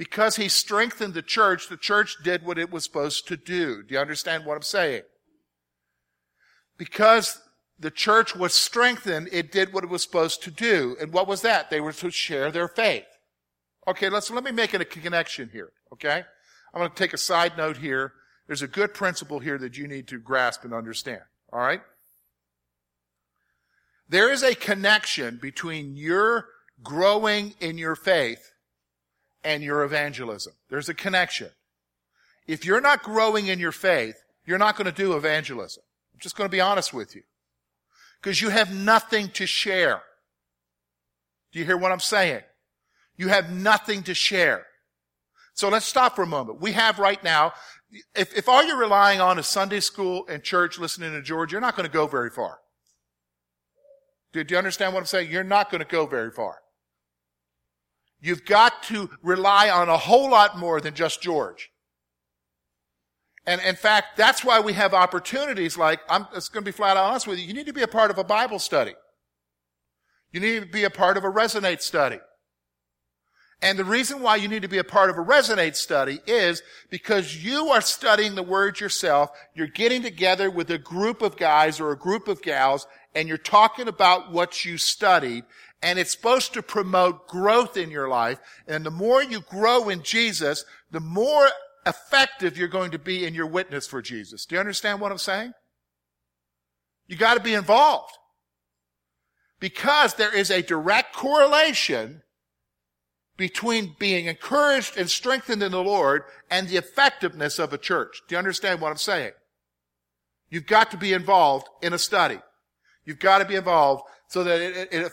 because 0.01 0.37
he 0.37 0.49
strengthened 0.49 1.13
the 1.13 1.21
church, 1.21 1.69
the 1.69 1.77
church 1.77 2.17
did 2.25 2.43
what 2.43 2.57
it 2.57 2.73
was 2.73 2.85
supposed 2.85 3.29
to 3.29 3.37
do. 3.37 3.83
Do 3.83 3.93
you 3.93 4.01
understand 4.01 4.47
what 4.47 4.57
I'm 4.57 4.63
saying? 4.63 5.03
Because 6.79 7.39
the 7.79 7.91
church 7.91 8.35
was 8.35 8.55
strengthened, 8.55 9.29
it 9.31 9.53
did 9.53 9.75
what 9.75 9.85
it 9.85 9.91
was 9.91 10.03
supposed 10.03 10.43
to 10.45 10.51
do. 10.51 10.97
And 10.99 11.13
what 11.13 11.29
was 11.29 11.43
that? 11.43 11.69
They 11.69 11.83
were 11.83 11.93
to 11.93 12.11
share 12.11 12.51
their 12.51 12.67
faith. 12.67 13.05
Okay, 13.87 14.09
let's, 14.09 14.31
let 14.31 14.43
me 14.43 14.53
make 14.53 14.73
a 14.73 14.83
connection 14.87 15.51
here, 15.53 15.71
okay? 15.93 16.25
I'm 16.73 16.81
going 16.81 16.89
to 16.89 16.97
take 16.97 17.13
a 17.13 17.19
side 17.19 17.59
note 17.59 17.77
here. 17.77 18.15
There's 18.47 18.63
a 18.63 18.69
good 18.69 18.95
principle 18.95 19.41
here 19.41 19.59
that 19.59 19.77
you 19.77 19.87
need 19.87 20.09
to 20.09 20.19
grasp 20.19 20.65
and 20.65 20.73
understand, 20.73 21.21
all 21.53 21.61
right? 21.61 21.83
There 24.09 24.33
is 24.33 24.43
a 24.43 24.55
connection 24.55 25.39
between 25.43 25.95
your 25.95 26.47
growing 26.83 27.53
in 27.61 27.77
your 27.77 27.97
faith 27.97 28.51
and 29.45 29.63
your 29.63 29.85
evangelism. 29.85 30.53
There's 30.69 30.89
a 30.89 30.95
connection. 30.95 31.51
If 32.47 32.65
you're 32.65 32.81
not 32.81 33.03
growing 33.03 33.47
in 33.47 33.59
your 33.59 33.73
faith, 33.73 34.17
you're 34.45 34.59
not 34.59 34.77
going 34.77 34.87
to 34.87 34.93
do 34.93 35.17
evangelism. 35.17 35.83
I'm 36.13 36.21
just 36.21 36.37
going 36.37 36.49
to 36.49 36.53
be 36.53 36.61
honest 36.61 36.93
with 36.93 37.15
you. 37.15 37.23
Because 38.21 38.43
you 38.43 38.51
have 38.51 38.75
nothing 38.75 39.29
to 39.31 39.47
share. 39.47 40.03
Do 41.53 41.59
you 41.59 41.65
hear 41.65 41.77
what 41.77 41.93
I'm 41.93 42.01
saying? 42.01 42.43
You 43.17 43.29
have 43.29 43.51
nothing 43.51 44.03
to 44.05 44.15
share. 44.15 44.67
So 45.55 45.69
let's 45.69 45.87
stop 45.87 46.17
for 46.17 46.23
a 46.23 46.27
moment. 46.27 46.61
We 46.61 46.73
have 46.73 46.99
right 46.99 47.23
now, 47.23 47.53
if, 48.15 48.37
if 48.37 48.49
all 48.49 48.65
you're 48.65 48.79
relying 48.79 49.21
on 49.21 49.39
is 49.39 49.47
Sunday 49.47 49.81
school 49.81 50.25
and 50.29 50.43
church 50.43 50.79
listening 50.79 51.13
to 51.13 51.23
George, 51.23 51.53
you're 51.53 51.61
not 51.61 51.77
going 51.77 51.89
to 51.89 51.93
go 51.93 52.07
very 52.07 52.31
far. 52.31 52.59
Do, 54.33 54.45
do 54.45 54.55
you 54.55 54.59
understand 54.59 54.95
what 54.95 55.01
I'm 55.01 55.07
saying? 55.07 55.31
You're 55.31 55.45
not 55.45 55.71
going 55.71 55.83
to 55.83 55.89
go 55.89 56.07
very 56.07 56.31
far. 56.31 56.59
You've 58.21 58.45
got 58.45 58.83
to 58.85 59.11
rely 59.23 59.71
on 59.71 59.89
a 59.89 59.97
whole 59.97 60.31
lot 60.31 60.59
more 60.59 60.81
than 60.81 60.95
just 60.95 61.23
George. 61.23 61.71
And 63.47 63.61
in 63.63 63.75
fact, 63.75 64.17
that's 64.17 64.45
why 64.45 64.61
we 64.61 64.75
have 64.75 64.93
opportunities 64.93 65.79
like, 65.79 66.01
I'm 66.09 66.27
just 66.35 66.53
going 66.53 66.65
to 66.65 66.69
be 66.69 66.77
flat 66.77 66.97
honest 66.97 67.27
with 67.27 67.39
you, 67.39 67.47
you 67.47 67.55
need 67.55 67.67
to 67.67 67.73
be 67.73 67.83
a 67.83 67.89
part 67.89 68.11
of 68.11 68.19
a 68.19 68.25
Bible 68.25 68.59
study. 68.59 68.95
You 70.33 70.41
need 70.41 70.61
to 70.61 70.69
be 70.69 70.85
a 70.85 70.91
part 70.91 71.17
of 71.17 71.25
a 71.25 71.31
Resonate 71.31 71.81
study. 71.81 72.21
And 73.63 73.79
the 73.79 73.85
reason 73.85 74.23
why 74.23 74.37
you 74.37 74.49
need 74.49 74.63
to 74.63 74.69
be 74.69 74.79
a 74.79 74.85
part 74.85 75.11
of 75.11 75.19
a 75.19 75.25
Resonate 75.25 75.77
study 75.77 76.21
is 76.27 76.63
because 76.91 77.45
you 77.45 77.69
are 77.69 77.81
studying 77.81 78.35
the 78.35 78.43
Word 78.43 78.81
yourself. 78.81 79.31
You're 79.55 79.67
getting 79.67 80.03
together 80.03 80.51
with 80.51 80.71
a 80.71 80.79
group 80.79 81.21
of 81.21 81.37
guys 81.37 81.81
or 81.81 81.91
a 81.91 81.99
group 81.99 82.29
of 82.29 82.43
gals 82.43 82.87
and 83.15 83.29
you're 83.29 83.39
talking 83.39 83.89
about 83.89 84.33
what 84.33 84.65
you 84.65 84.79
studied 84.79 85.45
and 85.83 85.99
it's 85.99 86.13
supposed 86.13 86.53
to 86.55 86.63
promote 86.63 87.27
growth 87.29 87.77
in 87.77 87.91
your 87.91 88.09
life. 88.09 88.39
And 88.67 88.85
the 88.85 88.91
more 88.91 89.23
you 89.23 89.41
grow 89.41 89.89
in 89.89 90.03
Jesus, 90.03 90.65
the 90.91 91.01
more 91.01 91.49
effective 91.87 92.57
you're 92.57 92.69
going 92.69 92.91
to 92.91 92.99
be 92.99 93.25
in 93.25 93.35
your 93.35 93.47
witness 93.47 93.87
for 93.87 94.03
Jesus. 94.03 94.45
Do 94.45 94.55
you 94.55 94.61
understand 94.61 95.01
what 95.01 95.11
I'm 95.11 95.19
saying? 95.19 95.53
You 97.07 97.17
got 97.17 97.35
to 97.35 97.43
be 97.43 97.55
involved. 97.55 98.13
Because 99.59 100.15
there 100.15 100.35
is 100.35 100.51
a 100.51 100.63
direct 100.63 101.15
correlation 101.15 102.23
between 103.37 103.97
being 103.99 104.27
encouraged 104.27 104.99
and 104.99 105.09
strengthened 105.09 105.63
in 105.63 105.73
the 105.73 105.83
Lord 105.83 106.25
and 106.51 106.69
the 106.69 106.77
effectiveness 106.77 107.59
of 107.59 107.73
a 107.73 107.79
church. 107.79 108.21
Do 108.29 108.35
you 108.35 108.39
understand 108.39 108.81
what 108.81 108.91
I'm 108.91 108.97
saying? 108.97 109.33
You've 110.51 110.67
got 110.67 110.91
to 110.91 110.99
be 110.99 111.13
involved 111.13 111.67
in 111.83 111.93
a 111.93 111.99
study. 111.99 112.39
You've 113.05 113.19
got 113.19 113.39
to 113.39 113.45
be 113.45 113.55
involved 113.55 114.03
so 114.29 114.45
that 114.45 114.61
it, 114.61 114.93
it, 114.93 115.13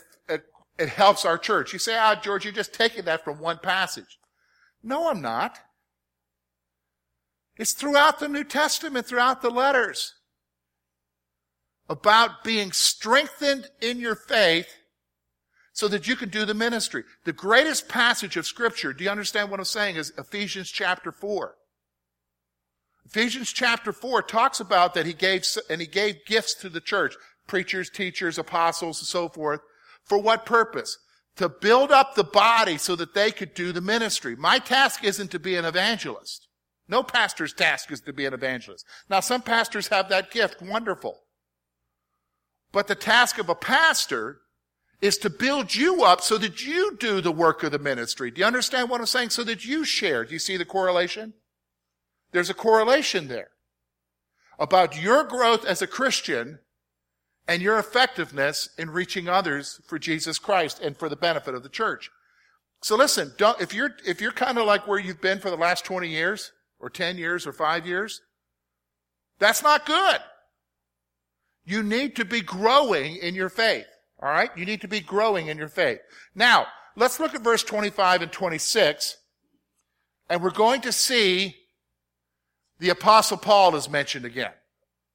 it, 0.78 0.88
helps 0.88 1.24
our 1.24 1.38
church. 1.38 1.72
You 1.72 1.78
say, 1.78 1.96
ah, 1.96 2.14
George, 2.14 2.44
you're 2.44 2.52
just 2.52 2.74
taking 2.74 3.04
that 3.04 3.24
from 3.24 3.38
one 3.38 3.58
passage. 3.58 4.18
No, 4.82 5.08
I'm 5.10 5.20
not. 5.20 5.58
It's 7.56 7.72
throughout 7.72 8.20
the 8.20 8.28
New 8.28 8.44
Testament, 8.44 9.06
throughout 9.06 9.42
the 9.42 9.50
letters 9.50 10.14
about 11.88 12.44
being 12.44 12.70
strengthened 12.70 13.68
in 13.80 13.98
your 13.98 14.14
faith 14.14 14.68
so 15.72 15.88
that 15.88 16.06
you 16.06 16.16
can 16.16 16.28
do 16.28 16.44
the 16.44 16.54
ministry. 16.54 17.04
The 17.24 17.32
greatest 17.32 17.88
passage 17.88 18.36
of 18.36 18.46
scripture, 18.46 18.92
do 18.92 19.04
you 19.04 19.10
understand 19.10 19.50
what 19.50 19.60
I'm 19.60 19.64
saying, 19.64 19.96
is 19.96 20.12
Ephesians 20.18 20.70
chapter 20.70 21.10
4. 21.10 21.54
Ephesians 23.06 23.52
chapter 23.52 23.92
4 23.92 24.22
talks 24.22 24.60
about 24.60 24.94
that 24.94 25.06
he 25.06 25.14
gave, 25.14 25.46
and 25.70 25.80
he 25.80 25.86
gave 25.86 26.26
gifts 26.26 26.54
to 26.54 26.68
the 26.68 26.80
church, 26.80 27.14
preachers, 27.46 27.88
teachers, 27.88 28.38
apostles, 28.38 29.00
and 29.00 29.06
so 29.06 29.28
forth. 29.28 29.60
For 30.08 30.18
what 30.18 30.46
purpose? 30.46 30.98
To 31.36 31.48
build 31.48 31.92
up 31.92 32.14
the 32.14 32.24
body 32.24 32.78
so 32.78 32.96
that 32.96 33.14
they 33.14 33.30
could 33.30 33.54
do 33.54 33.70
the 33.72 33.80
ministry. 33.80 34.34
My 34.34 34.58
task 34.58 35.04
isn't 35.04 35.30
to 35.30 35.38
be 35.38 35.54
an 35.54 35.64
evangelist. 35.64 36.48
No 36.88 37.02
pastor's 37.02 37.52
task 37.52 37.92
is 37.92 38.00
to 38.02 38.12
be 38.12 38.24
an 38.24 38.34
evangelist. 38.34 38.84
Now, 39.08 39.20
some 39.20 39.42
pastors 39.42 39.88
have 39.88 40.08
that 40.08 40.30
gift. 40.30 40.62
Wonderful. 40.62 41.20
But 42.72 42.88
the 42.88 42.94
task 42.94 43.38
of 43.38 43.48
a 43.48 43.54
pastor 43.54 44.40
is 45.00 45.18
to 45.18 45.30
build 45.30 45.74
you 45.74 46.02
up 46.02 46.22
so 46.22 46.38
that 46.38 46.64
you 46.64 46.96
do 46.96 47.20
the 47.20 47.30
work 47.30 47.62
of 47.62 47.72
the 47.72 47.78
ministry. 47.78 48.30
Do 48.30 48.40
you 48.40 48.46
understand 48.46 48.90
what 48.90 49.00
I'm 49.00 49.06
saying? 49.06 49.30
So 49.30 49.44
that 49.44 49.64
you 49.64 49.84
share. 49.84 50.24
Do 50.24 50.32
you 50.32 50.38
see 50.38 50.56
the 50.56 50.64
correlation? 50.64 51.34
There's 52.32 52.50
a 52.50 52.54
correlation 52.54 53.28
there 53.28 53.50
about 54.58 55.00
your 55.00 55.24
growth 55.24 55.64
as 55.64 55.80
a 55.80 55.86
Christian 55.86 56.58
and 57.48 57.60
your 57.60 57.78
effectiveness 57.78 58.68
in 58.78 58.90
reaching 58.90 59.28
others 59.28 59.80
for 59.86 59.98
Jesus 59.98 60.38
Christ 60.38 60.80
and 60.80 60.96
for 60.96 61.08
the 61.08 61.16
benefit 61.16 61.54
of 61.54 61.64
the 61.64 61.68
church. 61.68 62.10
So 62.82 62.94
listen, 62.94 63.32
if 63.58 63.74
you're, 63.74 63.96
if 64.06 64.20
you're 64.20 64.30
kind 64.30 64.58
of 64.58 64.66
like 64.66 64.86
where 64.86 65.00
you've 65.00 65.20
been 65.20 65.40
for 65.40 65.50
the 65.50 65.56
last 65.56 65.84
20 65.84 66.08
years, 66.08 66.52
or 66.80 66.90
10 66.90 67.18
years 67.18 67.46
or 67.46 67.52
5 67.52 67.86
years. 67.86 68.20
That's 69.38 69.62
not 69.62 69.86
good. 69.86 70.18
You 71.64 71.82
need 71.82 72.16
to 72.16 72.24
be 72.24 72.40
growing 72.40 73.16
in 73.16 73.34
your 73.34 73.48
faith. 73.48 73.86
All 74.20 74.30
right? 74.30 74.50
You 74.56 74.64
need 74.64 74.80
to 74.80 74.88
be 74.88 75.00
growing 75.00 75.48
in 75.48 75.58
your 75.58 75.68
faith. 75.68 76.00
Now, 76.34 76.66
let's 76.96 77.20
look 77.20 77.34
at 77.34 77.42
verse 77.42 77.62
25 77.62 78.22
and 78.22 78.32
26. 78.32 79.16
And 80.30 80.42
we're 80.42 80.50
going 80.50 80.80
to 80.82 80.92
see 80.92 81.56
the 82.78 82.90
apostle 82.90 83.36
Paul 83.36 83.76
is 83.76 83.88
mentioned 83.88 84.24
again. 84.24 84.52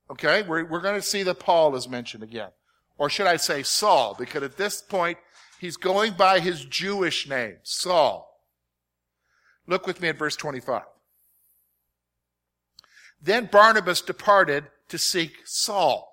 Okay? 0.09 0.43
We're, 0.43 0.65
we're 0.65 0.81
going 0.81 0.99
to 0.99 1.01
see 1.01 1.23
that 1.23 1.39
Paul 1.39 1.75
is 1.75 1.87
mentioned 1.87 2.23
again. 2.23 2.49
Or 2.97 3.09
should 3.09 3.27
I 3.27 3.37
say 3.37 3.63
Saul? 3.63 4.15
Because 4.17 4.43
at 4.43 4.57
this 4.57 4.81
point, 4.81 5.17
he's 5.59 5.77
going 5.77 6.13
by 6.13 6.39
his 6.39 6.65
Jewish 6.65 7.27
name, 7.27 7.57
Saul. 7.63 8.29
Look 9.67 9.87
with 9.87 10.01
me 10.01 10.09
at 10.09 10.17
verse 10.17 10.35
25. 10.35 10.83
Then 13.21 13.49
Barnabas 13.51 14.01
departed 14.01 14.65
to 14.89 14.97
seek 14.97 15.37
Saul. 15.45 16.09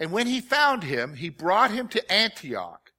And 0.00 0.12
when 0.12 0.26
he 0.26 0.40
found 0.40 0.84
him, 0.84 1.14
he 1.14 1.28
brought 1.28 1.70
him 1.70 1.88
to 1.88 2.12
Antioch. 2.12 2.92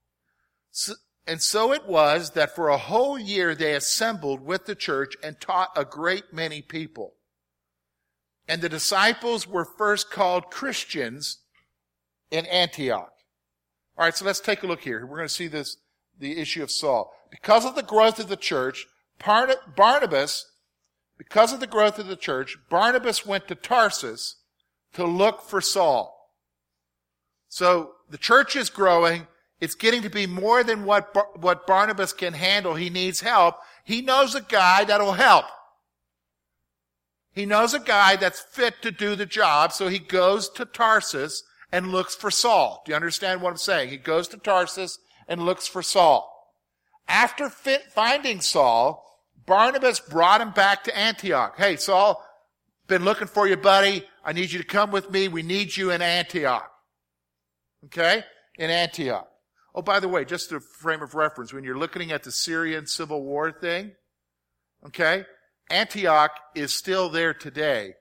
And 1.25 1.41
so 1.41 1.71
it 1.73 1.87
was 1.87 2.31
that 2.31 2.55
for 2.55 2.69
a 2.69 2.77
whole 2.77 3.17
year 3.17 3.55
they 3.55 3.73
assembled 3.73 4.41
with 4.41 4.65
the 4.65 4.75
church 4.75 5.15
and 5.23 5.39
taught 5.39 5.69
a 5.75 5.85
great 5.85 6.33
many 6.33 6.61
people. 6.61 7.13
And 8.49 8.61
the 8.61 8.67
disciples 8.67 9.47
were 9.47 9.63
first 9.63 10.11
called 10.11 10.51
Christians 10.51 11.37
in 12.29 12.45
Antioch. 12.47 13.13
All 13.97 14.03
right, 14.03 14.15
so 14.15 14.25
let's 14.25 14.41
take 14.41 14.63
a 14.63 14.67
look 14.67 14.81
here. 14.81 15.05
We're 15.05 15.17
going 15.17 15.27
to 15.29 15.33
see 15.33 15.47
this, 15.47 15.77
the 16.19 16.37
issue 16.37 16.63
of 16.63 16.71
Saul. 16.71 17.13
Because 17.31 17.63
of 17.63 17.75
the 17.75 17.83
growth 17.83 18.19
of 18.19 18.27
the 18.27 18.35
church, 18.35 18.87
Barnabas 19.23 20.45
because 21.19 21.51
of 21.51 21.59
the 21.59 21.67
growth 21.67 21.99
of 21.99 22.07
the 22.07 22.15
church, 22.15 22.57
Barnabas 22.69 23.25
went 23.25 23.47
to 23.49 23.55
Tarsus 23.55 24.37
to 24.93 25.05
look 25.05 25.41
for 25.41 25.59
Saul. 25.59 26.33
So 27.49 27.91
the 28.09 28.17
church 28.17 28.55
is 28.55 28.69
growing. 28.69 29.27
It's 29.59 29.75
getting 29.75 30.01
to 30.03 30.09
be 30.09 30.25
more 30.25 30.63
than 30.63 30.85
what, 30.85 31.13
what 31.39 31.67
Barnabas 31.67 32.13
can 32.13 32.33
handle. 32.33 32.75
He 32.75 32.89
needs 32.89 33.19
help. 33.19 33.57
He 33.83 34.01
knows 34.01 34.33
a 34.33 34.41
guy 34.41 34.85
that'll 34.85 35.11
help. 35.11 35.45
He 37.39 37.45
knows 37.45 37.73
a 37.73 37.79
guy 37.79 38.17
that's 38.17 38.41
fit 38.41 38.81
to 38.81 38.91
do 38.91 39.15
the 39.15 39.25
job, 39.25 39.71
so 39.71 39.87
he 39.87 39.97
goes 39.97 40.49
to 40.49 40.65
Tarsus 40.65 41.41
and 41.71 41.87
looks 41.87 42.13
for 42.13 42.29
Saul. 42.29 42.83
Do 42.85 42.91
you 42.91 42.97
understand 42.97 43.41
what 43.41 43.51
I'm 43.51 43.55
saying? 43.55 43.87
He 43.87 43.95
goes 43.95 44.27
to 44.27 44.37
Tarsus 44.37 44.99
and 45.25 45.45
looks 45.45 45.65
for 45.65 45.81
Saul. 45.81 46.29
After 47.07 47.49
finding 47.49 48.41
Saul, 48.41 49.05
Barnabas 49.45 50.01
brought 50.01 50.41
him 50.41 50.51
back 50.51 50.83
to 50.83 50.97
Antioch. 50.97 51.55
Hey, 51.57 51.77
Saul, 51.77 52.21
been 52.87 53.05
looking 53.05 53.29
for 53.29 53.47
you, 53.47 53.55
buddy. 53.55 54.03
I 54.25 54.33
need 54.33 54.51
you 54.51 54.59
to 54.59 54.65
come 54.65 54.91
with 54.91 55.09
me. 55.09 55.29
We 55.29 55.41
need 55.41 55.77
you 55.77 55.91
in 55.91 56.01
Antioch. 56.01 56.69
Okay? 57.85 58.21
In 58.57 58.69
Antioch. 58.69 59.29
Oh, 59.73 59.81
by 59.81 60.01
the 60.01 60.09
way, 60.09 60.25
just 60.25 60.51
a 60.51 60.59
frame 60.59 61.01
of 61.01 61.15
reference, 61.15 61.53
when 61.53 61.63
you're 61.63 61.77
looking 61.77 62.11
at 62.11 62.23
the 62.23 62.33
Syrian 62.33 62.85
civil 62.85 63.23
war 63.23 63.49
thing, 63.49 63.93
okay, 64.87 65.23
Antioch 65.69 66.31
is 66.55 66.73
still 66.73 67.09
there 67.09 67.33
today, 67.33 67.93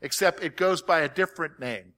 except 0.00 0.42
it 0.42 0.56
goes 0.56 0.82
by 0.82 1.00
a 1.00 1.08
different 1.08 1.58
name. 1.58 1.94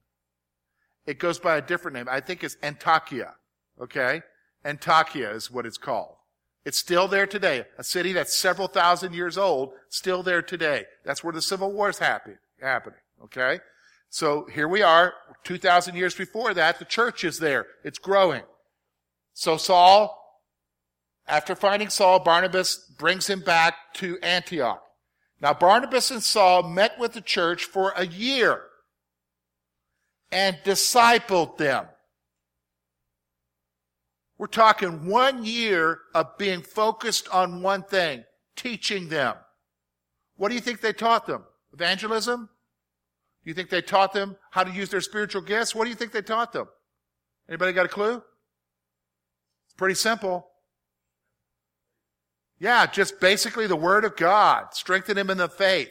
It 1.05 1.19
goes 1.19 1.39
by 1.39 1.57
a 1.57 1.61
different 1.61 1.95
name. 1.95 2.07
I 2.09 2.19
think 2.19 2.43
it's 2.43 2.55
Antakya, 2.57 3.33
okay? 3.79 4.21
Antakya 4.65 5.35
is 5.35 5.49
what 5.49 5.65
it's 5.65 5.77
called. 5.77 6.15
It's 6.63 6.77
still 6.77 7.07
there 7.07 7.25
today. 7.25 7.65
A 7.79 7.83
city 7.83 8.13
that's 8.13 8.35
several 8.35 8.67
thousand 8.67 9.13
years 9.13 9.37
old, 9.37 9.73
still 9.89 10.21
there 10.21 10.43
today. 10.43 10.85
That's 11.03 11.23
where 11.23 11.33
the 11.33 11.41
Civil 11.41 11.71
War 11.71 11.89
is 11.89 11.97
happening, 11.97 12.37
okay? 13.23 13.59
So 14.09 14.45
here 14.53 14.67
we 14.67 14.83
are, 14.83 15.13
2,000 15.43 15.95
years 15.95 16.13
before 16.13 16.53
that, 16.53 16.77
the 16.77 16.85
church 16.85 17.23
is 17.23 17.39
there. 17.39 17.65
It's 17.83 17.97
growing. 17.97 18.43
So 19.33 19.57
Saul, 19.57 20.20
after 21.27 21.55
finding 21.55 21.89
Saul, 21.89 22.19
Barnabas 22.19 22.77
brings 22.97 23.27
him 23.27 23.41
back 23.41 23.75
to 23.95 24.19
Antioch. 24.19 24.83
Now 25.39 25.53
Barnabas 25.53 26.11
and 26.11 26.21
Saul 26.21 26.63
met 26.63 26.99
with 26.99 27.13
the 27.13 27.21
church 27.21 27.63
for 27.63 27.93
a 27.95 28.05
year 28.05 28.61
and 30.31 30.57
discipled 30.63 31.57
them. 31.57 31.87
We're 34.37 34.47
talking 34.47 35.07
one 35.07 35.45
year 35.45 35.99
of 36.15 36.37
being 36.37 36.61
focused 36.61 37.27
on 37.29 37.61
one 37.61 37.83
thing, 37.83 38.23
teaching 38.55 39.09
them. 39.09 39.35
What 40.35 40.49
do 40.49 40.55
you 40.55 40.61
think 40.61 40.81
they 40.81 40.93
taught 40.93 41.27
them? 41.27 41.43
Evangelism? 41.73 42.49
Do 43.43 43.49
you 43.49 43.53
think 43.53 43.69
they 43.69 43.81
taught 43.81 44.13
them 44.13 44.37
how 44.51 44.63
to 44.63 44.71
use 44.71 44.89
their 44.89 45.01
spiritual 45.01 45.41
gifts? 45.41 45.75
What 45.75 45.83
do 45.83 45.89
you 45.89 45.95
think 45.95 46.11
they 46.11 46.21
taught 46.21 46.53
them? 46.53 46.67
Anybody 47.47 47.73
got 47.73 47.85
a 47.85 47.89
clue? 47.89 48.15
It's 49.65 49.75
pretty 49.77 49.95
simple. 49.95 50.47
Yeah, 52.61 52.85
just 52.85 53.19
basically 53.19 53.65
the 53.65 53.75
Word 53.75 54.05
of 54.05 54.15
God. 54.15 54.75
Strengthen 54.75 55.17
him 55.17 55.31
in 55.31 55.39
the 55.39 55.49
faith. 55.49 55.89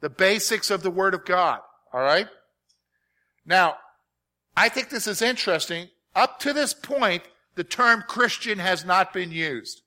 The 0.00 0.08
basics 0.08 0.70
of 0.70 0.84
the 0.84 0.92
Word 0.92 1.12
of 1.12 1.24
God. 1.24 1.58
All 1.92 2.02
right? 2.02 2.28
Now, 3.44 3.74
I 4.56 4.68
think 4.68 4.90
this 4.90 5.08
is 5.08 5.22
interesting. 5.22 5.88
Up 6.14 6.38
to 6.38 6.52
this 6.52 6.72
point, 6.72 7.24
the 7.56 7.64
term 7.64 8.04
Christian 8.06 8.60
has 8.60 8.84
not 8.84 9.12
been 9.12 9.32
used. 9.32 9.82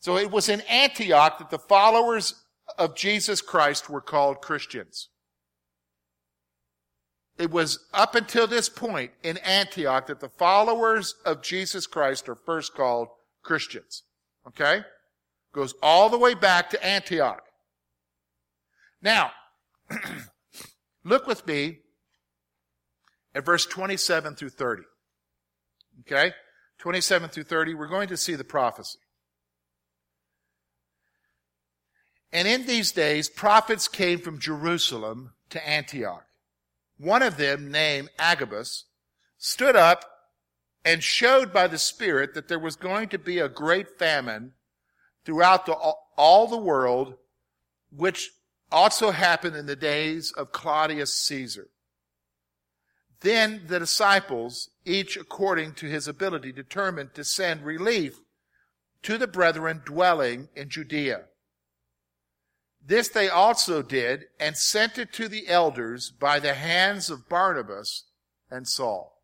So 0.00 0.18
it 0.18 0.30
was 0.30 0.50
in 0.50 0.60
Antioch 0.62 1.38
that 1.38 1.48
the 1.48 1.58
followers 1.58 2.34
of 2.76 2.96
Jesus 2.96 3.40
Christ 3.40 3.88
were 3.88 4.02
called 4.02 4.42
Christians. 4.42 5.08
It 7.38 7.50
was 7.50 7.78
up 7.94 8.14
until 8.14 8.46
this 8.46 8.68
point 8.68 9.12
in 9.22 9.38
Antioch 9.38 10.06
that 10.08 10.20
the 10.20 10.28
followers 10.28 11.14
of 11.24 11.42
Jesus 11.42 11.86
Christ 11.86 12.28
are 12.28 12.34
first 12.34 12.74
called 12.74 13.08
Christians. 13.46 14.02
Okay? 14.48 14.82
Goes 15.54 15.74
all 15.82 16.10
the 16.10 16.18
way 16.18 16.34
back 16.34 16.68
to 16.70 16.84
Antioch. 16.84 17.42
Now, 19.00 19.30
look 21.04 21.26
with 21.26 21.46
me 21.46 21.78
at 23.34 23.46
verse 23.46 23.64
27 23.64 24.34
through 24.34 24.50
30. 24.50 24.82
Okay? 26.00 26.32
27 26.78 27.30
through 27.30 27.44
30, 27.44 27.74
we're 27.74 27.86
going 27.86 28.08
to 28.08 28.16
see 28.16 28.34
the 28.34 28.44
prophecy. 28.44 28.98
And 32.32 32.46
in 32.46 32.66
these 32.66 32.92
days, 32.92 33.30
prophets 33.30 33.88
came 33.88 34.18
from 34.18 34.40
Jerusalem 34.40 35.32
to 35.50 35.66
Antioch. 35.66 36.26
One 36.98 37.22
of 37.22 37.36
them, 37.36 37.70
named 37.70 38.10
Agabus, 38.18 38.84
stood 39.38 39.76
up 39.76 40.04
and 40.86 41.02
showed 41.02 41.52
by 41.52 41.66
the 41.66 41.78
Spirit 41.78 42.32
that 42.34 42.46
there 42.46 42.60
was 42.60 42.76
going 42.76 43.08
to 43.08 43.18
be 43.18 43.40
a 43.40 43.48
great 43.48 43.98
famine 43.98 44.52
throughout 45.24 45.66
the, 45.66 45.74
all 46.16 46.46
the 46.46 46.56
world, 46.56 47.14
which 47.90 48.30
also 48.70 49.10
happened 49.10 49.56
in 49.56 49.66
the 49.66 49.74
days 49.74 50.30
of 50.30 50.52
Claudius 50.52 51.12
Caesar. 51.12 51.66
Then 53.20 53.62
the 53.66 53.80
disciples, 53.80 54.70
each 54.84 55.16
according 55.16 55.72
to 55.74 55.86
his 55.86 56.06
ability, 56.06 56.52
determined 56.52 57.14
to 57.14 57.24
send 57.24 57.62
relief 57.62 58.20
to 59.02 59.18
the 59.18 59.26
brethren 59.26 59.82
dwelling 59.84 60.48
in 60.54 60.68
Judea. 60.68 61.22
This 62.84 63.08
they 63.08 63.28
also 63.28 63.82
did 63.82 64.26
and 64.38 64.56
sent 64.56 64.98
it 64.98 65.12
to 65.14 65.26
the 65.26 65.48
elders 65.48 66.12
by 66.12 66.38
the 66.38 66.54
hands 66.54 67.10
of 67.10 67.28
Barnabas 67.28 68.04
and 68.48 68.68
Saul. 68.68 69.15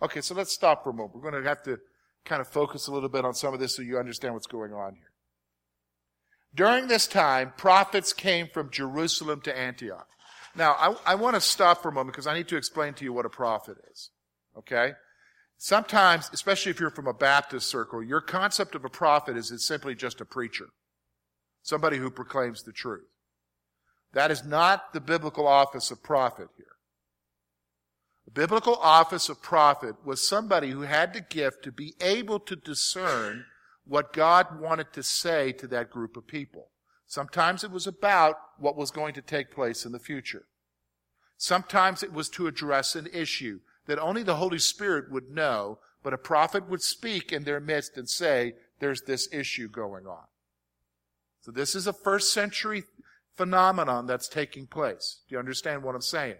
Okay, 0.00 0.20
so 0.20 0.34
let's 0.34 0.52
stop 0.52 0.84
for 0.84 0.90
a 0.90 0.92
moment. 0.92 1.14
We're 1.14 1.30
going 1.30 1.42
to 1.42 1.48
have 1.48 1.62
to 1.64 1.78
kind 2.24 2.40
of 2.40 2.48
focus 2.48 2.86
a 2.86 2.92
little 2.92 3.08
bit 3.08 3.24
on 3.24 3.34
some 3.34 3.54
of 3.54 3.60
this 3.60 3.74
so 3.76 3.82
you 3.82 3.98
understand 3.98 4.34
what's 4.34 4.46
going 4.46 4.72
on 4.72 4.94
here. 4.94 5.10
During 6.54 6.88
this 6.88 7.06
time, 7.06 7.52
prophets 7.56 8.12
came 8.12 8.48
from 8.52 8.70
Jerusalem 8.70 9.40
to 9.42 9.56
Antioch. 9.56 10.08
Now, 10.54 10.72
I, 10.72 11.12
I 11.12 11.14
want 11.14 11.34
to 11.34 11.40
stop 11.40 11.82
for 11.82 11.88
a 11.88 11.92
moment 11.92 12.14
because 12.14 12.26
I 12.26 12.34
need 12.34 12.48
to 12.48 12.56
explain 12.56 12.94
to 12.94 13.04
you 13.04 13.12
what 13.12 13.26
a 13.26 13.30
prophet 13.30 13.76
is. 13.90 14.10
Okay? 14.56 14.92
Sometimes, 15.56 16.30
especially 16.32 16.70
if 16.70 16.80
you're 16.80 16.90
from 16.90 17.06
a 17.06 17.12
Baptist 17.12 17.68
circle, 17.68 18.02
your 18.02 18.20
concept 18.20 18.74
of 18.74 18.84
a 18.84 18.88
prophet 18.88 19.36
is 19.36 19.50
it's 19.50 19.66
simply 19.66 19.94
just 19.94 20.20
a 20.20 20.24
preacher. 20.24 20.66
Somebody 21.62 21.98
who 21.98 22.10
proclaims 22.10 22.62
the 22.62 22.72
truth. 22.72 23.08
That 24.12 24.30
is 24.30 24.44
not 24.44 24.92
the 24.92 25.00
biblical 25.00 25.46
office 25.46 25.90
of 25.90 26.02
prophet 26.02 26.48
here. 26.56 26.66
The 28.28 28.42
biblical 28.42 28.74
office 28.74 29.30
of 29.30 29.40
prophet 29.40 30.04
was 30.04 30.28
somebody 30.28 30.68
who 30.68 30.82
had 30.82 31.14
the 31.14 31.22
gift 31.22 31.64
to 31.64 31.72
be 31.72 31.94
able 31.98 32.38
to 32.40 32.56
discern 32.56 33.46
what 33.86 34.12
God 34.12 34.60
wanted 34.60 34.92
to 34.92 35.02
say 35.02 35.50
to 35.52 35.66
that 35.68 35.88
group 35.88 36.14
of 36.14 36.26
people. 36.26 36.68
Sometimes 37.06 37.64
it 37.64 37.70
was 37.70 37.86
about 37.86 38.36
what 38.58 38.76
was 38.76 38.90
going 38.90 39.14
to 39.14 39.22
take 39.22 39.50
place 39.50 39.86
in 39.86 39.92
the 39.92 39.98
future. 39.98 40.44
Sometimes 41.38 42.02
it 42.02 42.12
was 42.12 42.28
to 42.28 42.46
address 42.46 42.94
an 42.94 43.08
issue 43.14 43.60
that 43.86 43.98
only 43.98 44.22
the 44.22 44.36
Holy 44.36 44.58
Spirit 44.58 45.10
would 45.10 45.30
know, 45.30 45.78
but 46.02 46.12
a 46.12 46.18
prophet 46.18 46.68
would 46.68 46.82
speak 46.82 47.32
in 47.32 47.44
their 47.44 47.60
midst 47.60 47.96
and 47.96 48.10
say, 48.10 48.52
there's 48.78 49.00
this 49.00 49.26
issue 49.32 49.70
going 49.70 50.06
on. 50.06 50.24
So 51.40 51.50
this 51.50 51.74
is 51.74 51.86
a 51.86 51.94
first 51.94 52.30
century 52.30 52.84
phenomenon 53.38 54.06
that's 54.06 54.28
taking 54.28 54.66
place. 54.66 55.20
Do 55.26 55.34
you 55.34 55.38
understand 55.38 55.82
what 55.82 55.94
I'm 55.94 56.02
saying? 56.02 56.36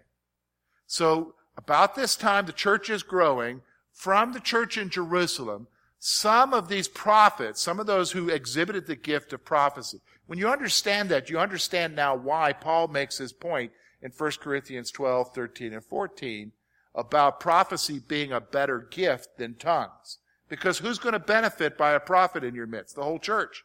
So 0.86 1.34
about 1.58 1.96
this 1.96 2.14
time, 2.14 2.46
the 2.46 2.52
church 2.52 2.88
is 2.88 3.02
growing. 3.02 3.60
From 3.92 4.32
the 4.32 4.40
church 4.40 4.78
in 4.78 4.90
Jerusalem, 4.90 5.66
some 5.98 6.54
of 6.54 6.68
these 6.68 6.86
prophets, 6.86 7.60
some 7.60 7.80
of 7.80 7.86
those 7.86 8.12
who 8.12 8.28
exhibited 8.28 8.86
the 8.86 8.94
gift 8.94 9.32
of 9.32 9.44
prophecy, 9.44 10.00
when 10.26 10.38
you 10.38 10.48
understand 10.48 11.08
that, 11.08 11.28
you 11.28 11.38
understand 11.38 11.96
now 11.96 12.14
why 12.14 12.52
Paul 12.52 12.86
makes 12.86 13.18
his 13.18 13.32
point 13.32 13.72
in 14.00 14.12
1 14.16 14.32
Corinthians 14.40 14.92
12, 14.92 15.34
13, 15.34 15.72
and 15.72 15.84
14 15.84 16.52
about 16.94 17.40
prophecy 17.40 17.98
being 17.98 18.32
a 18.32 18.40
better 18.40 18.78
gift 18.78 19.36
than 19.36 19.54
tongues. 19.54 20.18
Because 20.48 20.78
who's 20.78 20.98
going 20.98 21.12
to 21.14 21.18
benefit 21.18 21.76
by 21.76 21.92
a 21.92 22.00
prophet 22.00 22.44
in 22.44 22.54
your 22.54 22.66
midst? 22.66 22.94
The 22.94 23.02
whole 23.02 23.18
church. 23.18 23.64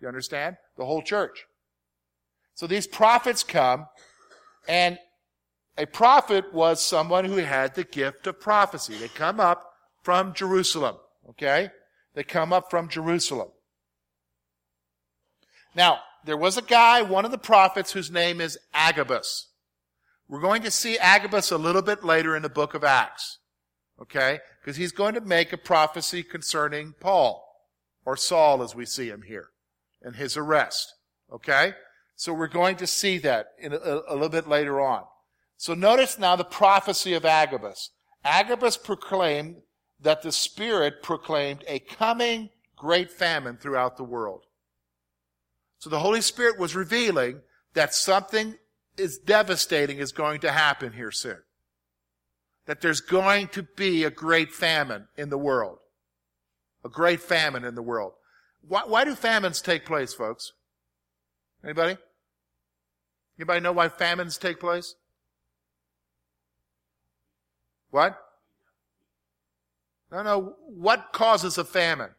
You 0.00 0.08
understand? 0.08 0.56
The 0.76 0.86
whole 0.86 1.02
church. 1.02 1.46
So 2.54 2.66
these 2.66 2.86
prophets 2.86 3.42
come, 3.42 3.86
and 4.66 4.98
a 5.80 5.86
prophet 5.86 6.52
was 6.52 6.84
someone 6.84 7.24
who 7.24 7.36
had 7.36 7.74
the 7.74 7.84
gift 7.84 8.26
of 8.26 8.38
prophecy. 8.38 8.94
They 8.96 9.08
come 9.08 9.40
up 9.40 9.72
from 10.02 10.34
Jerusalem. 10.34 10.96
Okay? 11.30 11.70
They 12.14 12.22
come 12.22 12.52
up 12.52 12.70
from 12.70 12.88
Jerusalem. 12.88 13.48
Now, 15.74 16.00
there 16.24 16.36
was 16.36 16.58
a 16.58 16.62
guy, 16.62 17.00
one 17.00 17.24
of 17.24 17.30
the 17.30 17.38
prophets, 17.38 17.92
whose 17.92 18.10
name 18.10 18.42
is 18.42 18.58
Agabus. 18.74 19.48
We're 20.28 20.40
going 20.40 20.62
to 20.62 20.70
see 20.70 20.98
Agabus 20.98 21.50
a 21.50 21.56
little 21.56 21.82
bit 21.82 22.04
later 22.04 22.36
in 22.36 22.42
the 22.42 22.50
book 22.50 22.74
of 22.74 22.84
Acts. 22.84 23.38
Okay? 24.02 24.40
Because 24.60 24.76
he's 24.76 24.92
going 24.92 25.14
to 25.14 25.22
make 25.22 25.50
a 25.52 25.58
prophecy 25.58 26.22
concerning 26.22 26.94
Paul, 27.00 27.42
or 28.04 28.18
Saul 28.18 28.62
as 28.62 28.74
we 28.74 28.84
see 28.84 29.08
him 29.08 29.22
here, 29.22 29.48
and 30.02 30.16
his 30.16 30.36
arrest. 30.36 30.92
Okay? 31.32 31.72
So 32.16 32.34
we're 32.34 32.48
going 32.48 32.76
to 32.76 32.86
see 32.86 33.16
that 33.18 33.52
in 33.58 33.72
a, 33.72 34.00
a 34.08 34.12
little 34.12 34.28
bit 34.28 34.46
later 34.46 34.78
on. 34.78 35.04
So 35.60 35.74
notice 35.74 36.18
now 36.18 36.36
the 36.36 36.44
prophecy 36.44 37.12
of 37.12 37.26
Agabus. 37.26 37.90
Agabus 38.24 38.78
proclaimed 38.78 39.56
that 40.00 40.22
the 40.22 40.32
Spirit 40.32 41.02
proclaimed 41.02 41.64
a 41.68 41.80
coming 41.80 42.48
great 42.76 43.10
famine 43.10 43.58
throughout 43.58 43.98
the 43.98 44.02
world. 44.02 44.44
So 45.78 45.90
the 45.90 45.98
Holy 45.98 46.22
Spirit 46.22 46.58
was 46.58 46.74
revealing 46.74 47.42
that 47.74 47.92
something 47.92 48.56
is 48.96 49.18
devastating 49.18 49.98
is 49.98 50.12
going 50.12 50.40
to 50.40 50.50
happen 50.50 50.94
here 50.94 51.10
soon. 51.10 51.42
That 52.64 52.80
there's 52.80 53.02
going 53.02 53.48
to 53.48 53.62
be 53.62 54.04
a 54.04 54.10
great 54.10 54.52
famine 54.52 55.08
in 55.18 55.28
the 55.28 55.36
world. 55.36 55.76
A 56.86 56.88
great 56.88 57.20
famine 57.20 57.64
in 57.64 57.74
the 57.74 57.82
world. 57.82 58.14
Why, 58.66 58.84
why 58.86 59.04
do 59.04 59.14
famines 59.14 59.60
take 59.60 59.84
place, 59.84 60.14
folks? 60.14 60.52
Anybody? 61.62 61.98
Anybody 63.38 63.60
know 63.60 63.72
why 63.72 63.90
famines 63.90 64.38
take 64.38 64.58
place? 64.58 64.94
What? 67.90 68.18
No, 70.10 70.22
no. 70.22 70.56
What 70.66 71.12
causes 71.12 71.58
a 71.58 71.64
famine? 71.64 72.10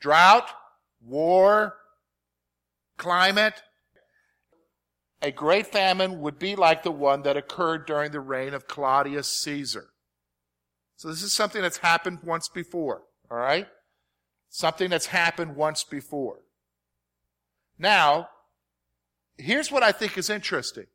Drought, 0.00 0.48
war, 1.04 1.76
climate. 2.96 3.62
A 5.20 5.30
great 5.30 5.68
famine 5.68 6.20
would 6.20 6.38
be 6.38 6.56
like 6.56 6.82
the 6.82 6.90
one 6.90 7.22
that 7.22 7.36
occurred 7.36 7.86
during 7.86 8.10
the 8.10 8.20
reign 8.20 8.54
of 8.54 8.66
Claudius 8.66 9.28
Caesar. 9.28 9.90
So 10.96 11.08
this 11.08 11.22
is 11.22 11.32
something 11.32 11.62
that's 11.62 11.78
happened 11.78 12.18
once 12.24 12.48
before, 12.48 13.02
all 13.30 13.38
right? 13.38 13.68
Something 14.48 14.90
that's 14.90 15.06
happened 15.06 15.56
once 15.56 15.84
before. 15.84 16.40
Now, 17.78 18.28
here's 19.38 19.70
what 19.70 19.82
I 19.82 19.92
think 19.92 20.18
is 20.18 20.30
interesting. 20.30 20.86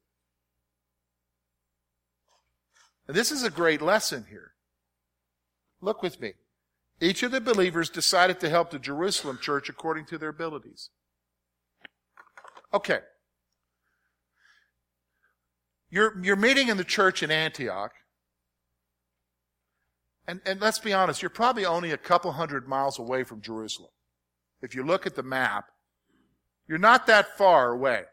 And 3.07 3.15
this 3.15 3.31
is 3.31 3.43
a 3.43 3.49
great 3.49 3.81
lesson 3.81 4.25
here. 4.29 4.51
Look 5.81 6.01
with 6.01 6.19
me. 6.19 6.33
Each 6.99 7.23
of 7.23 7.31
the 7.31 7.39
believers 7.39 7.89
decided 7.89 8.39
to 8.39 8.49
help 8.49 8.71
the 8.71 8.79
Jerusalem 8.79 9.37
church 9.41 9.69
according 9.69 10.05
to 10.07 10.17
their 10.17 10.29
abilities. 10.29 10.89
Okay. 12.73 12.99
You're, 15.89 16.21
you're 16.21 16.35
meeting 16.35 16.67
in 16.67 16.77
the 16.77 16.83
church 16.83 17.23
in 17.23 17.31
Antioch. 17.31 17.91
And, 20.27 20.41
and 20.45 20.59
let's 20.59 20.79
be 20.79 20.91
honest, 20.91 21.21
you're 21.21 21.29
probably 21.29 21.65
only 21.65 21.91
a 21.91 21.97
couple 21.97 22.33
hundred 22.33 22.67
miles 22.67 22.99
away 22.99 23.23
from 23.23 23.41
Jerusalem. 23.41 23.91
If 24.61 24.75
you 24.75 24.83
look 24.83 25.05
at 25.05 25.15
the 25.15 25.23
map, 25.23 25.65
you're 26.67 26.77
not 26.77 27.07
that 27.07 27.37
far 27.37 27.71
away. 27.71 28.03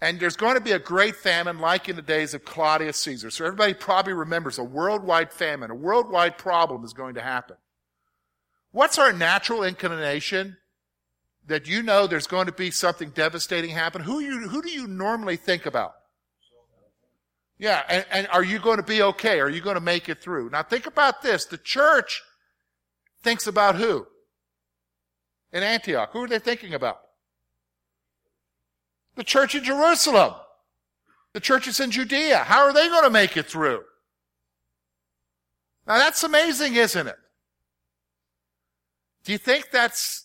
And 0.00 0.20
there's 0.20 0.36
going 0.36 0.56
to 0.56 0.60
be 0.60 0.72
a 0.72 0.78
great 0.78 1.16
famine 1.16 1.58
like 1.58 1.88
in 1.88 1.96
the 1.96 2.02
days 2.02 2.34
of 2.34 2.44
Claudius 2.44 2.98
Caesar. 2.98 3.30
So 3.30 3.46
everybody 3.46 3.72
probably 3.72 4.12
remembers 4.12 4.58
a 4.58 4.64
worldwide 4.64 5.32
famine, 5.32 5.70
a 5.70 5.74
worldwide 5.74 6.36
problem 6.36 6.84
is 6.84 6.92
going 6.92 7.14
to 7.14 7.22
happen. 7.22 7.56
What's 8.72 8.98
our 8.98 9.12
natural 9.12 9.62
inclination 9.62 10.58
that 11.46 11.66
you 11.66 11.82
know 11.82 12.06
there's 12.06 12.26
going 12.26 12.46
to 12.46 12.52
be 12.52 12.70
something 12.70 13.10
devastating 13.10 13.70
happen? 13.70 14.02
Who 14.02 14.20
you, 14.20 14.48
who 14.48 14.60
do 14.60 14.70
you 14.70 14.86
normally 14.86 15.36
think 15.36 15.64
about? 15.64 15.94
Yeah, 17.58 17.82
and, 17.88 18.04
and 18.10 18.28
are 18.28 18.44
you 18.44 18.58
going 18.58 18.76
to 18.76 18.82
be 18.82 19.00
okay? 19.00 19.40
Are 19.40 19.48
you 19.48 19.62
going 19.62 19.76
to 19.76 19.80
make 19.80 20.10
it 20.10 20.20
through? 20.20 20.50
Now 20.50 20.62
think 20.62 20.86
about 20.86 21.22
this. 21.22 21.46
The 21.46 21.56
church 21.56 22.22
thinks 23.22 23.46
about 23.46 23.76
who? 23.76 24.06
In 25.54 25.62
Antioch. 25.62 26.10
Who 26.12 26.24
are 26.24 26.28
they 26.28 26.38
thinking 26.38 26.74
about? 26.74 27.00
The 29.16 29.24
church 29.24 29.54
in 29.54 29.64
Jerusalem. 29.64 30.34
The 31.32 31.40
churches 31.40 31.80
in 31.80 31.90
Judea. 31.90 32.38
How 32.38 32.62
are 32.62 32.72
they 32.72 32.88
going 32.88 33.04
to 33.04 33.10
make 33.10 33.36
it 33.36 33.46
through? 33.46 33.82
Now 35.86 35.98
that's 35.98 36.22
amazing, 36.22 36.76
isn't 36.76 37.06
it? 37.06 37.16
Do 39.24 39.32
you 39.32 39.38
think 39.38 39.70
that's, 39.72 40.24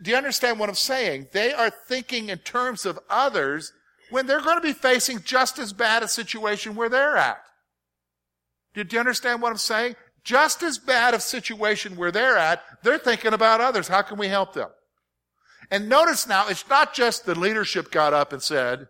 do 0.00 0.10
you 0.10 0.16
understand 0.16 0.58
what 0.58 0.68
I'm 0.68 0.74
saying? 0.74 1.28
They 1.32 1.52
are 1.52 1.70
thinking 1.70 2.30
in 2.30 2.38
terms 2.38 2.86
of 2.86 2.98
others 3.10 3.72
when 4.10 4.26
they're 4.26 4.40
going 4.40 4.56
to 4.56 4.62
be 4.62 4.72
facing 4.72 5.22
just 5.22 5.58
as 5.58 5.72
bad 5.72 6.02
a 6.02 6.08
situation 6.08 6.74
where 6.74 6.88
they're 6.88 7.16
at. 7.16 7.42
Do 8.74 8.84
you 8.90 8.98
understand 8.98 9.42
what 9.42 9.50
I'm 9.50 9.58
saying? 9.58 9.96
Just 10.24 10.62
as 10.62 10.78
bad 10.78 11.14
a 11.14 11.20
situation 11.20 11.96
where 11.96 12.12
they're 12.12 12.38
at, 12.38 12.62
they're 12.82 12.98
thinking 12.98 13.34
about 13.34 13.60
others. 13.60 13.88
How 13.88 14.02
can 14.02 14.18
we 14.18 14.28
help 14.28 14.54
them? 14.54 14.68
And 15.72 15.88
notice 15.88 16.26
now, 16.26 16.48
it's 16.48 16.68
not 16.68 16.92
just 16.92 17.24
the 17.24 17.34
leadership 17.34 17.90
got 17.90 18.12
up 18.12 18.30
and 18.30 18.42
said, 18.42 18.88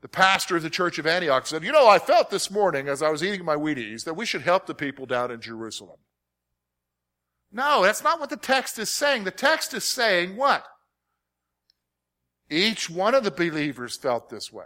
the 0.00 0.08
pastor 0.08 0.56
of 0.56 0.64
the 0.64 0.68
church 0.68 0.98
of 0.98 1.06
Antioch 1.06 1.46
said, 1.46 1.62
you 1.62 1.70
know, 1.70 1.88
I 1.88 2.00
felt 2.00 2.30
this 2.30 2.50
morning 2.50 2.88
as 2.88 3.00
I 3.00 3.10
was 3.10 3.22
eating 3.22 3.44
my 3.44 3.54
Wheaties 3.54 4.02
that 4.04 4.14
we 4.14 4.26
should 4.26 4.42
help 4.42 4.66
the 4.66 4.74
people 4.74 5.06
down 5.06 5.30
in 5.30 5.40
Jerusalem. 5.40 6.00
No, 7.52 7.84
that's 7.84 8.02
not 8.02 8.18
what 8.18 8.28
the 8.28 8.36
text 8.36 8.76
is 8.76 8.90
saying. 8.90 9.22
The 9.22 9.30
text 9.30 9.72
is 9.72 9.84
saying 9.84 10.36
what? 10.36 10.64
Each 12.50 12.90
one 12.90 13.14
of 13.14 13.22
the 13.22 13.30
believers 13.30 13.96
felt 13.96 14.30
this 14.30 14.52
way. 14.52 14.64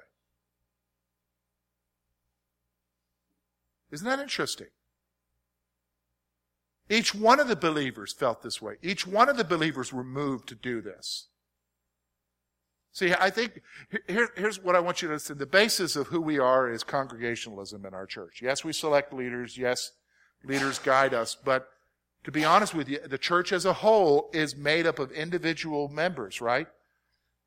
Isn't 3.91 4.07
that 4.07 4.19
interesting? 4.19 4.69
Each 6.89 7.15
one 7.15 7.39
of 7.39 7.49
the 7.49 7.57
believers 7.57 8.15
felt 8.15 8.43
this 8.43 8.63
way. 8.63 8.77
Each 8.83 9.07
one 9.07 9.29
of 9.29 9.37
the 9.37 9.45
believers 9.45 9.93
were 9.93 10.05
moved 10.05 10.49
to 10.49 10.55
do 10.55 10.81
this. 10.81 11.29
See, 12.95 13.13
I 13.13 13.29
think 13.29 13.61
here, 14.07 14.29
here's 14.37 14.63
what 14.63 14.77
I 14.77 14.81
want 14.81 15.03
you 15.03 15.09
to 15.09 15.15
understand. 15.15 15.41
The 15.41 15.47
basis 15.47 15.97
of 15.97 16.07
who 16.07 16.21
we 16.21 16.39
are 16.39 16.71
is 16.71 16.85
congregationalism 16.85 17.85
in 17.85 17.93
our 17.93 18.07
church. 18.07 18.41
Yes, 18.41 18.65
we 18.65 18.73
select 18.73 19.13
leaders. 19.13 19.59
Yes, 19.59 19.91
leaders 20.45 20.79
guide 20.79 21.13
us. 21.13 21.35
But 21.35 21.69
to 22.23 22.31
be 22.31 22.45
honest 22.45 22.73
with 22.73 22.89
you, 22.89 23.01
the 23.05 23.19
church 23.19 23.53
as 23.53 23.65
a 23.65 23.73
whole 23.73 24.31
is 24.33 24.55
made 24.55 24.87
up 24.87 25.01
of 25.01 25.11
individual 25.11 25.89
members, 25.89 26.41
right? 26.41 26.69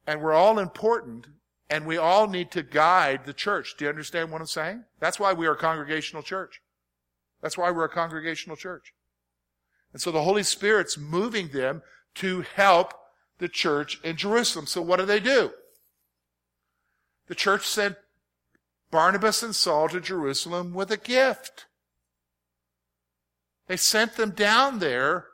And 0.06 0.22
we're 0.22 0.34
all 0.34 0.60
important 0.60 1.28
and 1.70 1.86
we 1.86 1.96
all 1.96 2.28
need 2.28 2.52
to 2.52 2.62
guide 2.62 3.22
the 3.26 3.34
church. 3.34 3.76
Do 3.78 3.86
you 3.86 3.90
understand 3.90 4.32
what 4.32 4.42
I'm 4.42 4.48
saying? 4.48 4.84
That's 5.00 5.20
why 5.20 5.32
we 5.32 5.48
are 5.48 5.54
a 5.54 5.58
congregational 5.58 6.24
church. 6.24 6.62
That's 7.42 7.58
why 7.58 7.72
we're 7.72 7.86
a 7.86 7.90
congregational 7.90 8.58
church. 8.58 8.94
And 9.94 10.02
so 10.02 10.12
the 10.12 10.24
Holy 10.24 10.44
Spirit's 10.44 10.98
moving 10.98 11.48
them 11.50 11.84
to 12.16 12.42
help 12.42 12.94
the 13.40 13.48
church 13.48 14.00
in 14.04 14.16
Jerusalem. 14.16 14.66
So 14.66 14.82
what 14.82 15.00
do 15.00 15.06
they 15.06 15.20
do? 15.20 15.52
The 17.28 17.36
church 17.36 17.68
sent 17.68 17.98
Barnabas 18.90 19.44
and 19.44 19.56
Saul 19.56 19.90
to 19.90 20.00
Jerusalem 20.00 20.74
with 20.74 20.92
a 20.92 20.98
gift. 20.98 21.66
They 23.68 23.78
sent 23.78 24.16
them 24.16 24.32
down 24.32 24.80
there 24.80 25.26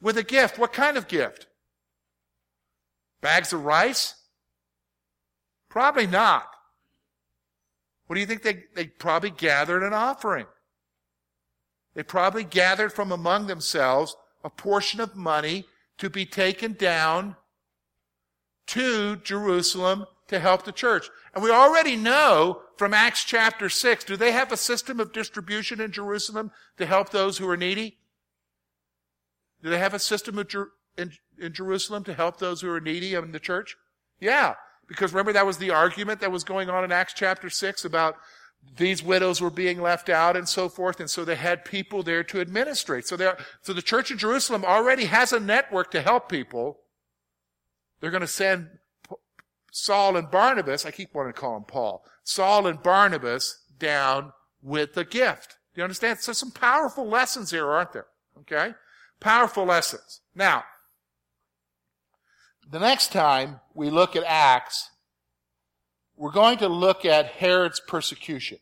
with 0.00 0.18
a 0.18 0.24
gift. 0.24 0.58
What 0.58 0.72
kind 0.72 0.96
of 0.96 1.06
gift? 1.06 1.46
Bags 3.20 3.52
of 3.52 3.64
rice? 3.64 4.16
Probably 5.68 6.08
not. 6.08 6.48
What 8.06 8.14
do 8.14 8.20
you 8.20 8.26
think 8.26 8.42
they, 8.42 8.64
they 8.74 8.86
probably 8.86 9.30
gathered 9.30 9.84
an 9.84 9.94
offering? 9.94 10.46
They 11.94 12.02
probably 12.02 12.44
gathered 12.44 12.92
from 12.92 13.12
among 13.12 13.46
themselves 13.46 14.16
a 14.42 14.50
portion 14.50 15.00
of 15.00 15.14
money 15.14 15.66
to 15.98 16.10
be 16.10 16.26
taken 16.26 16.72
down 16.74 17.36
to 18.68 19.16
Jerusalem 19.16 20.06
to 20.28 20.38
help 20.38 20.64
the 20.64 20.72
church. 20.72 21.10
And 21.34 21.42
we 21.42 21.50
already 21.50 21.96
know 21.96 22.62
from 22.76 22.94
Acts 22.94 23.24
chapter 23.24 23.68
6, 23.68 24.04
do 24.04 24.16
they 24.16 24.32
have 24.32 24.50
a 24.50 24.56
system 24.56 24.98
of 24.98 25.12
distribution 25.12 25.80
in 25.80 25.92
Jerusalem 25.92 26.50
to 26.78 26.86
help 26.86 27.10
those 27.10 27.38
who 27.38 27.48
are 27.48 27.56
needy? 27.56 27.98
Do 29.62 29.70
they 29.70 29.78
have 29.78 29.94
a 29.94 29.98
system 29.98 30.42
Jer- 30.48 30.72
in, 30.96 31.12
in 31.38 31.52
Jerusalem 31.52 32.04
to 32.04 32.14
help 32.14 32.38
those 32.38 32.60
who 32.60 32.70
are 32.70 32.80
needy 32.80 33.14
in 33.14 33.32
the 33.32 33.38
church? 33.38 33.76
Yeah. 34.20 34.54
Because 34.88 35.12
remember 35.12 35.32
that 35.32 35.46
was 35.46 35.58
the 35.58 35.70
argument 35.70 36.20
that 36.20 36.32
was 36.32 36.44
going 36.44 36.68
on 36.68 36.84
in 36.84 36.92
Acts 36.92 37.14
chapter 37.14 37.48
6 37.48 37.84
about 37.84 38.16
these 38.76 39.02
widows 39.02 39.40
were 39.40 39.50
being 39.50 39.80
left 39.80 40.08
out 40.08 40.36
and 40.36 40.48
so 40.48 40.68
forth. 40.68 41.00
And 41.00 41.10
so 41.10 41.24
they 41.24 41.36
had 41.36 41.64
people 41.64 42.02
there 42.02 42.24
to 42.24 42.40
administrate. 42.40 43.06
So 43.06 43.16
there, 43.16 43.36
so 43.60 43.72
the 43.72 43.82
church 43.82 44.10
of 44.10 44.18
Jerusalem 44.18 44.64
already 44.64 45.04
has 45.04 45.32
a 45.32 45.40
network 45.40 45.90
to 45.90 46.02
help 46.02 46.28
people. 46.28 46.78
They're 48.00 48.10
going 48.10 48.22
to 48.22 48.26
send 48.26 48.68
Saul 49.70 50.16
and 50.16 50.30
Barnabas, 50.30 50.84
I 50.84 50.90
keep 50.90 51.14
wanting 51.14 51.32
to 51.32 51.40
call 51.40 51.56
him 51.56 51.64
Paul, 51.64 52.04
Saul 52.24 52.66
and 52.66 52.82
Barnabas 52.82 53.62
down 53.78 54.32
with 54.62 54.92
the 54.92 55.04
gift. 55.04 55.56
Do 55.74 55.80
you 55.80 55.84
understand? 55.84 56.20
So 56.20 56.34
some 56.34 56.50
powerful 56.50 57.08
lessons 57.08 57.50
here, 57.50 57.68
aren't 57.68 57.92
there? 57.92 58.06
Okay? 58.40 58.74
Powerful 59.18 59.64
lessons. 59.64 60.20
Now, 60.34 60.64
the 62.70 62.78
next 62.78 63.12
time 63.12 63.60
we 63.74 63.88
look 63.88 64.14
at 64.14 64.24
Acts, 64.24 64.90
we're 66.22 66.30
going 66.30 66.58
to 66.58 66.68
look 66.68 67.04
at 67.04 67.26
Herod's 67.26 67.80
persecution. 67.80 68.58